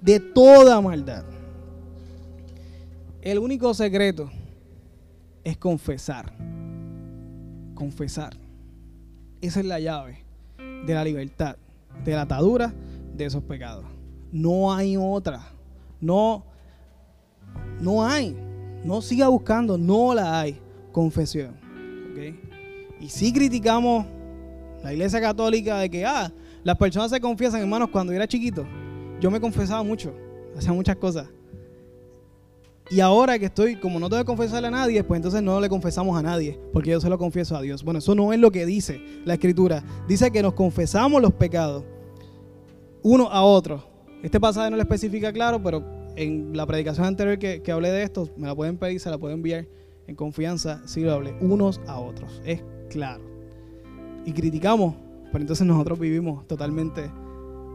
[0.00, 1.24] de toda maldad.
[3.22, 4.30] El único secreto
[5.44, 6.32] es confesar.
[7.74, 8.36] Confesar.
[9.40, 10.18] Esa es la llave
[10.86, 11.56] de la libertad,
[12.04, 12.72] de la atadura
[13.14, 13.84] de esos pecados.
[14.32, 15.40] No hay otra.
[16.00, 16.44] No,
[17.80, 18.36] no hay.
[18.84, 20.58] No siga buscando, no la hay.
[20.92, 21.54] Confesión.
[23.00, 24.06] Y si criticamos
[24.82, 26.32] la iglesia católica de que, ah,
[26.64, 28.66] las personas se confiesan, hermanos, cuando yo era chiquito,
[29.20, 30.14] yo me confesaba mucho,
[30.56, 31.28] hacía muchas cosas.
[32.90, 35.68] Y ahora que estoy, como no tengo que confesarle a nadie, pues entonces no le
[35.68, 37.84] confesamos a nadie, porque yo se lo confieso a Dios.
[37.84, 39.84] Bueno, eso no es lo que dice la escritura.
[40.08, 41.84] Dice que nos confesamos los pecados
[43.02, 43.84] uno a otro.
[44.22, 45.84] Este pasaje no lo especifica claro, pero
[46.16, 49.18] en la predicación anterior que, que hablé de esto, me la pueden pedir, se la
[49.18, 49.68] pueden enviar
[50.08, 52.42] en confianza, si lo hablé, unos a otros.
[52.44, 53.22] Es claro.
[54.26, 54.96] Y criticamos,
[55.32, 57.10] pero entonces nosotros vivimos totalmente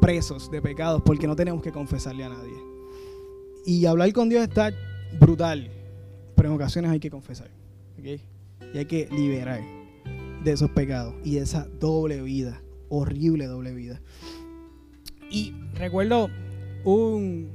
[0.01, 2.53] presos de pecados porque no tenemos que confesarle a nadie.
[3.66, 4.72] Y hablar con Dios está
[5.20, 5.72] brutal,
[6.36, 7.49] pero en ocasiones hay que confesar.
[8.03, 9.62] Y hay que liberar
[10.43, 13.99] de esos pecados y de esa doble vida, horrible doble vida.
[15.32, 16.30] Y recuerdo
[16.84, 17.49] un,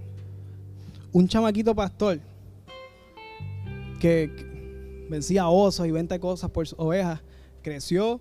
[1.12, 2.18] un chamaquito pastor
[4.00, 7.20] que vencía osos y 20 cosas por ovejas,
[7.62, 8.18] creció.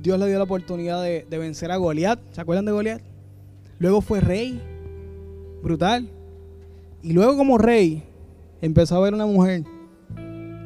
[0.00, 2.18] Dios le dio la oportunidad de, de vencer a Goliat.
[2.32, 3.02] ¿Se acuerdan de Goliat?
[3.78, 4.60] Luego fue rey.
[5.62, 6.08] Brutal.
[7.02, 8.02] Y luego como rey
[8.60, 9.64] empezó a ver una mujer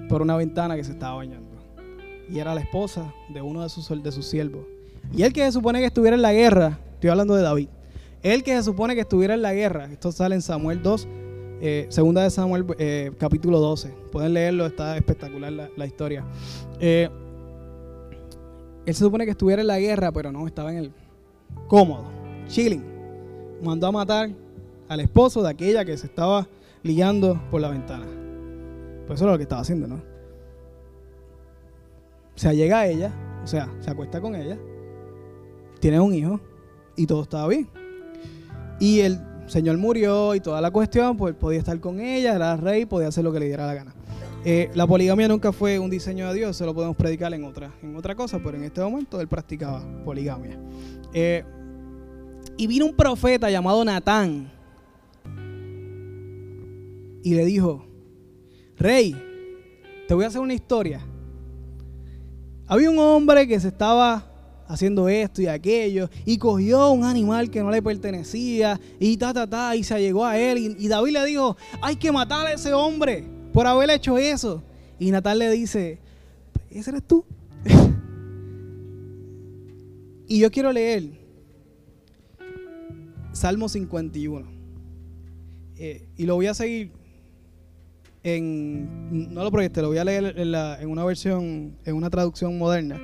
[0.09, 1.51] por una ventana que se estaba bañando.
[2.28, 4.64] Y era la esposa de uno de sus, de sus siervos.
[5.12, 7.68] Y él que se supone que estuviera en la guerra, estoy hablando de David,
[8.22, 11.09] él que se supone que estuviera en la guerra, esto sale en Samuel 2,
[11.61, 16.24] eh, segunda de Samuel eh, capítulo 12, pueden leerlo, está espectacular la, historia.
[16.80, 17.11] Eh,
[18.87, 20.93] él se supone que estuviera en la guerra, pero no, estaba en el
[21.68, 22.05] cómodo,
[22.49, 22.85] chilling.
[23.62, 24.30] Mandó a matar
[24.89, 26.47] al esposo de aquella que se estaba
[26.82, 28.07] ligando por la ventana.
[29.07, 29.97] Pues eso es lo que estaba haciendo, ¿no?
[32.37, 33.12] O sea, llega a ella,
[33.43, 34.59] o sea, se acuesta con ella,
[35.80, 36.41] tiene un hijo
[36.97, 37.68] y todo estaba bien.
[38.80, 42.87] Y el Señor murió y toda la cuestión, pues podía estar con ella, era rey,
[42.87, 43.95] podía hacer lo que le diera la gana.
[44.47, 47.72] Eh, la poligamia nunca fue un diseño de Dios, se lo podemos predicar en otra,
[47.82, 50.59] en otra cosa, pero en este momento él practicaba poligamia.
[51.14, 51.42] Eh,
[52.59, 54.53] y vino un profeta llamado Natán
[57.22, 57.86] y le dijo,
[58.76, 59.16] rey,
[60.07, 61.01] te voy a hacer una historia.
[62.66, 64.30] Había un hombre que se estaba
[64.68, 69.49] haciendo esto y aquello, y cogió un animal que no le pertenecía, y ta, ta,
[69.49, 72.74] ta, y se llegó a él, y, David le dijo, hay que matar a ese
[72.74, 74.62] hombre por haber hecho eso.
[74.98, 76.00] Y Natal le dice,
[76.70, 77.24] ese eres tú.
[80.28, 81.05] y yo quiero leer
[83.32, 84.52] Salmo 51.
[85.76, 86.90] Eh, y lo voy a seguir
[88.24, 92.59] en, no lo proyecte, lo voy a leer en, en una versión, en una traducción
[92.59, 93.00] moderna.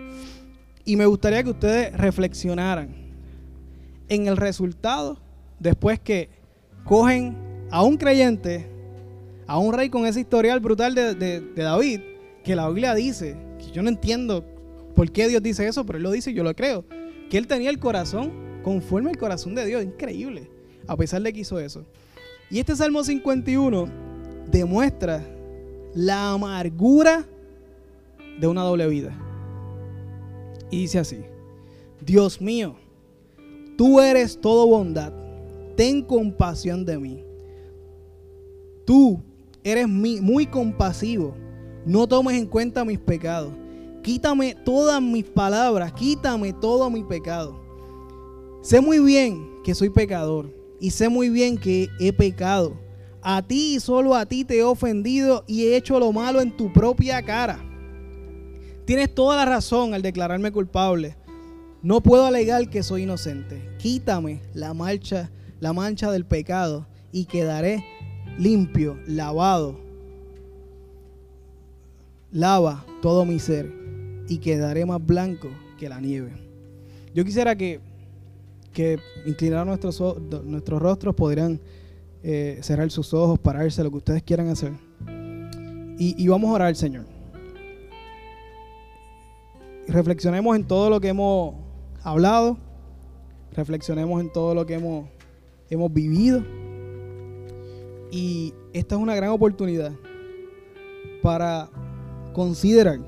[0.85, 2.89] Y me gustaría que ustedes reflexionaran
[4.09, 5.17] en el resultado
[5.61, 6.29] después que
[6.85, 7.37] cogen
[7.71, 8.67] a un creyente,
[9.51, 12.01] a un rey con ese historial brutal de, David,
[12.45, 14.45] que la Biblia dice, que yo no entiendo
[14.95, 16.85] por qué Dios dice eso, pero él lo dice y yo lo creo,
[17.29, 18.31] que él tenía el corazón
[18.63, 20.49] conforme al corazón de Dios, increíble,
[20.87, 21.85] a pesar de que hizo eso.
[22.49, 23.89] Y este Salmo 51
[24.53, 25.27] demuestra
[25.97, 27.27] la amargura
[28.39, 29.19] de una doble vida.
[30.71, 31.25] Y dice así,
[32.01, 32.77] Dios mío,
[33.77, 35.13] tú eres todo bondad,
[35.77, 37.25] ten compasión de mí.
[38.85, 39.21] Tú
[39.65, 41.35] eres muy compasivo,
[41.85, 43.53] no tomes en cuenta mis pecados.
[44.03, 47.61] Quítame todas mis palabras, quítame todo mi pecado.
[48.63, 52.79] Sé muy bien que soy pecador y sé muy bien que he pecado.
[53.23, 56.57] A ti y solo a ti te he ofendido y he hecho lo malo en
[56.57, 57.59] tu propia cara.
[58.87, 61.17] Tienes toda la razón al declararme culpable.
[61.83, 63.77] No puedo alegar que soy inocente.
[63.79, 65.31] Quítame la mancha,
[65.61, 67.85] la mancha del pecado y quedaré
[68.39, 69.79] limpio, lavado.
[72.33, 73.73] Lava todo mi ser
[74.29, 76.33] y quedaré más blanco que la nieve.
[77.15, 77.81] Yo quisiera que,
[78.73, 80.01] que inclinar nuestros,
[80.45, 81.61] nuestros rostros, podrían
[82.23, 84.73] eh, cerrar sus ojos, pararse, lo que ustedes quieran hacer.
[85.99, 87.05] Y, y vamos a orar al Señor
[89.91, 91.55] reflexionemos en todo lo que hemos
[92.03, 92.57] hablado,
[93.53, 95.07] reflexionemos en todo lo que hemos,
[95.69, 96.45] hemos vivido.
[98.11, 99.93] Y esta es una gran oportunidad
[101.23, 101.69] para
[102.33, 102.99] considerar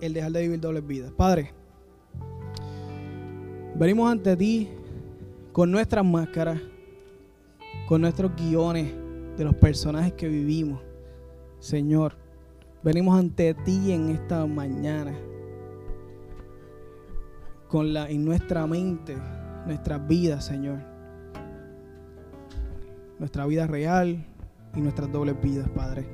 [0.00, 1.12] el dejar de vivir dobles vidas.
[1.12, 1.52] Padre,
[3.74, 4.68] venimos ante ti
[5.52, 6.60] con nuestras máscaras,
[7.88, 8.92] con nuestros guiones
[9.36, 10.80] de los personajes que vivimos.
[11.58, 12.14] Señor,
[12.82, 15.12] Venimos ante ti en esta mañana
[17.66, 19.16] con la en nuestra mente,
[19.66, 20.78] nuestras vidas, Señor.
[23.18, 24.24] Nuestra vida real
[24.74, 26.06] y nuestras dobles vidas, Padre.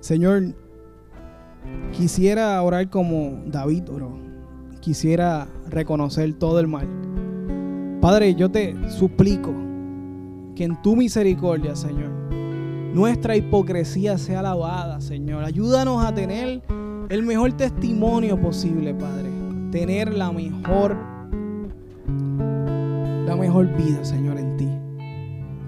[0.00, 0.54] Señor,
[1.92, 4.18] quisiera orar como David oró.
[4.80, 6.88] Quisiera reconocer todo el mal.
[8.00, 9.52] Padre, yo te suplico
[10.56, 12.10] que en tu misericordia, Señor,
[12.92, 15.44] nuestra hipocresía sea lavada, Señor.
[15.44, 16.62] Ayúdanos a tener
[17.08, 19.30] el mejor testimonio posible, Padre.
[19.70, 20.96] Tener la mejor,
[23.26, 24.31] la mejor vida, Señor.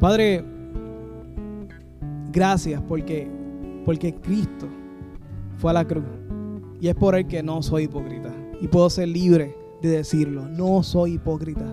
[0.05, 0.45] Padre,
[2.31, 3.27] gracias porque,
[3.87, 4.69] porque Cristo
[5.57, 6.05] fue a la cruz.
[6.79, 8.29] Y es por él que no soy hipócrita.
[8.61, 10.47] Y puedo ser libre de decirlo.
[10.47, 11.65] No soy hipócrita.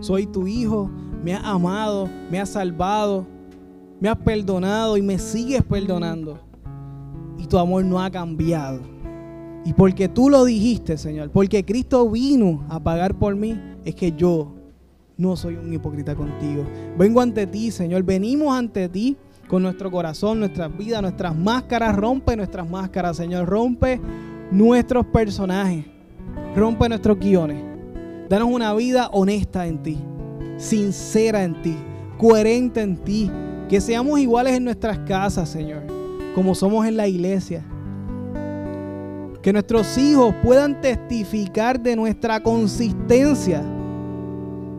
[0.00, 0.90] Soy tu hijo.
[1.24, 2.06] Me has amado.
[2.30, 3.24] Me has salvado
[3.98, 6.38] me has perdonado y me sigues perdonando.
[7.38, 8.80] Y tu amor no ha cambiado.
[9.64, 14.12] Y porque tú lo dijiste, Señor, porque Cristo vino a pagar por mí, es que
[14.12, 14.59] yo
[15.20, 16.64] no soy un hipócrita contigo.
[16.96, 18.02] Vengo ante ti, Señor.
[18.02, 19.18] Venimos ante ti
[19.48, 21.94] con nuestro corazón, nuestras vidas, nuestras máscaras.
[21.94, 23.46] Rompe nuestras máscaras, Señor.
[23.46, 24.00] Rompe
[24.50, 25.84] nuestros personajes.
[26.56, 27.62] Rompe nuestros guiones.
[28.30, 29.98] Danos una vida honesta en ti,
[30.56, 31.76] sincera en ti,
[32.16, 33.30] coherente en ti,
[33.68, 35.82] que seamos iguales en nuestras casas, Señor,
[36.34, 37.62] como somos en la iglesia.
[39.42, 43.62] Que nuestros hijos puedan testificar de nuestra consistencia.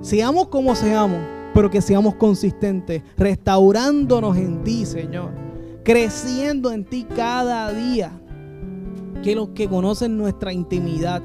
[0.02, 1.20] Seamos como seamos,
[1.54, 5.32] pero que seamos consistentes, restaurándonos en ti, Señor.
[5.84, 8.12] Creciendo en ti cada día.
[9.24, 11.22] Que los que conocen nuestra intimidad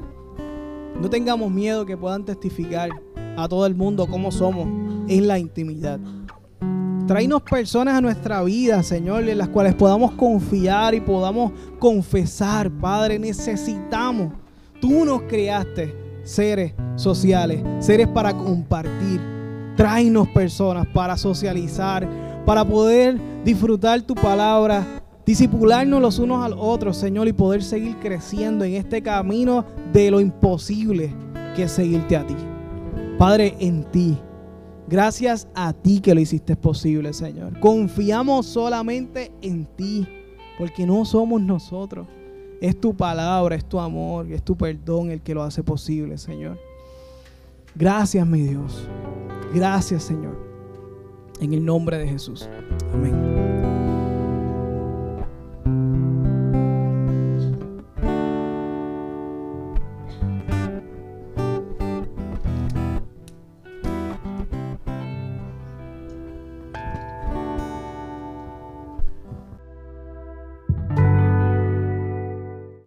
[1.01, 2.89] no tengamos miedo que puedan testificar
[3.35, 4.67] a todo el mundo cómo somos
[5.07, 5.99] en la intimidad.
[7.07, 12.69] Tráenos personas a nuestra vida, Señor, en las cuales podamos confiar y podamos confesar.
[12.69, 14.33] Padre, necesitamos.
[14.81, 19.21] Tú nos creaste seres sociales, seres para compartir.
[19.75, 22.07] Tráenos personas para socializar,
[22.45, 24.85] para poder disfrutar tu palabra,
[25.25, 30.19] disipularnos los unos al otros, Señor, y poder seguir creciendo en este camino de lo
[30.19, 31.13] imposible
[31.55, 32.35] que es seguirte a ti.
[33.17, 34.17] Padre, en ti
[34.89, 37.59] Gracias a ti que lo hiciste posible, Señor.
[37.59, 40.07] Confiamos solamente en ti,
[40.57, 42.07] porque no somos nosotros.
[42.61, 46.57] Es tu palabra, es tu amor, es tu perdón el que lo hace posible, Señor.
[47.75, 48.87] Gracias, mi Dios.
[49.53, 50.37] Gracias, Señor.
[51.39, 52.49] En el nombre de Jesús.
[52.93, 53.46] Amén.